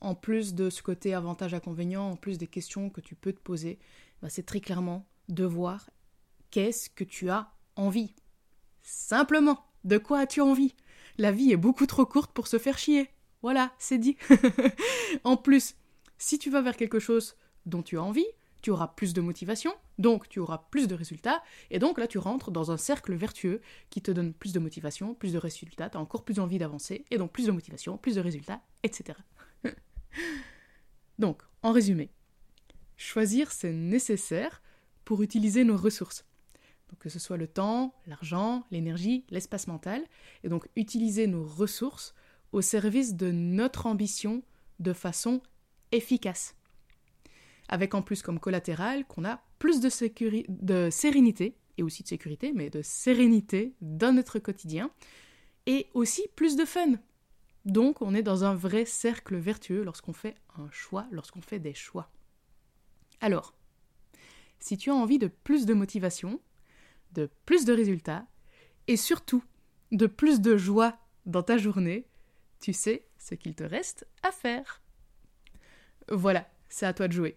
en 0.00 0.14
plus 0.14 0.54
de 0.54 0.70
ce 0.70 0.82
côté 0.82 1.14
avantage-inconvénient, 1.14 2.10
en 2.10 2.16
plus 2.16 2.38
des 2.38 2.46
questions 2.46 2.90
que 2.90 3.00
tu 3.00 3.14
peux 3.14 3.32
te 3.32 3.40
poser, 3.40 3.78
bah, 4.22 4.28
c'est 4.28 4.46
très 4.46 4.60
clairement 4.60 5.06
de 5.28 5.44
voir 5.44 5.90
qu'est-ce 6.50 6.88
que 6.90 7.04
tu 7.04 7.30
as 7.30 7.50
envie. 7.76 8.14
Simplement, 8.82 9.64
de 9.84 9.98
quoi 9.98 10.20
as-tu 10.20 10.40
envie? 10.40 10.74
La 11.18 11.32
vie 11.32 11.52
est 11.52 11.56
beaucoup 11.56 11.86
trop 11.86 12.06
courte 12.06 12.32
pour 12.32 12.46
se 12.46 12.58
faire 12.58 12.78
chier. 12.78 13.10
Voilà, 13.42 13.72
c'est 13.78 13.98
dit. 13.98 14.16
en 15.24 15.36
plus, 15.36 15.74
si 16.16 16.38
tu 16.38 16.50
vas 16.50 16.62
vers 16.62 16.76
quelque 16.76 16.98
chose 16.98 17.36
dont 17.66 17.82
tu 17.82 17.98
as 17.98 18.02
envie, 18.02 18.26
tu 18.62 18.70
auras 18.70 18.88
plus 18.88 19.12
de 19.12 19.20
motivation, 19.20 19.72
donc 19.98 20.28
tu 20.28 20.38
auras 20.38 20.66
plus 20.70 20.88
de 20.88 20.94
résultats, 20.94 21.42
et 21.70 21.78
donc 21.78 21.98
là 21.98 22.06
tu 22.06 22.18
rentres 22.18 22.50
dans 22.50 22.70
un 22.70 22.76
cercle 22.76 23.14
vertueux 23.14 23.60
qui 23.90 24.00
te 24.00 24.10
donne 24.10 24.32
plus 24.32 24.52
de 24.52 24.58
motivation, 24.58 25.14
plus 25.14 25.32
de 25.32 25.38
résultats, 25.38 25.90
tu 25.90 25.96
as 25.96 26.00
encore 26.00 26.24
plus 26.24 26.38
envie 26.38 26.58
d'avancer, 26.58 27.04
et 27.10 27.18
donc 27.18 27.32
plus 27.32 27.46
de 27.46 27.52
motivation, 27.52 27.98
plus 27.98 28.14
de 28.14 28.20
résultats, 28.20 28.60
etc. 28.82 29.18
Donc, 31.18 31.42
en 31.62 31.72
résumé, 31.72 32.10
choisir 32.96 33.50
c'est 33.50 33.72
nécessaire 33.72 34.62
pour 35.04 35.22
utiliser 35.22 35.64
nos 35.64 35.76
ressources. 35.76 36.24
Que 36.98 37.08
ce 37.08 37.18
soit 37.18 37.36
le 37.36 37.46
temps, 37.46 37.94
l'argent, 38.06 38.64
l'énergie, 38.70 39.24
l'espace 39.30 39.66
mental, 39.66 40.02
et 40.42 40.48
donc 40.48 40.68
utiliser 40.74 41.26
nos 41.26 41.44
ressources 41.44 42.14
au 42.52 42.62
service 42.62 43.14
de 43.14 43.30
notre 43.30 43.86
ambition 43.86 44.42
de 44.78 44.92
façon 44.92 45.42
efficace. 45.92 46.56
Avec 47.68 47.94
en 47.94 48.02
plus 48.02 48.22
comme 48.22 48.40
collatéral 48.40 49.06
qu'on 49.06 49.26
a 49.26 49.42
plus 49.58 49.80
de, 49.80 49.90
de 50.48 50.90
sérénité, 50.90 51.56
et 51.76 51.82
aussi 51.82 52.02
de 52.02 52.08
sécurité, 52.08 52.52
mais 52.52 52.70
de 52.70 52.82
sérénité 52.82 53.74
dans 53.80 54.14
notre 54.14 54.38
quotidien, 54.38 54.90
et 55.66 55.88
aussi 55.94 56.22
plus 56.34 56.56
de 56.56 56.64
fun, 56.64 56.94
donc 57.64 58.00
on 58.00 58.14
est 58.14 58.22
dans 58.22 58.44
un 58.44 58.54
vrai 58.54 58.86
cercle 58.86 59.36
vertueux 59.36 59.82
lorsqu'on 59.82 60.14
fait 60.14 60.34
un 60.56 60.70
choix, 60.70 61.06
lorsqu'on 61.10 61.42
fait 61.42 61.58
des 61.58 61.74
choix. 61.74 62.10
Alors, 63.20 63.54
si 64.58 64.76
tu 64.76 64.90
as 64.90 64.94
envie 64.94 65.18
de 65.18 65.26
plus 65.28 65.66
de 65.66 65.74
motivation, 65.74 66.40
de 67.12 67.28
plus 67.44 67.64
de 67.64 67.72
résultats, 67.72 68.26
et 68.86 68.96
surtout 68.96 69.44
de 69.92 70.06
plus 70.06 70.40
de 70.40 70.56
joie 70.56 70.98
dans 71.26 71.42
ta 71.42 71.58
journée, 71.58 72.08
tu 72.60 72.72
sais 72.72 73.06
ce 73.18 73.34
qu'il 73.34 73.54
te 73.54 73.64
reste 73.64 74.06
à 74.22 74.32
faire. 74.32 74.82
Voilà, 76.10 76.48
c'est 76.68 76.86
à 76.86 76.94
toi 76.94 77.06
de 77.06 77.12
jouer. 77.12 77.36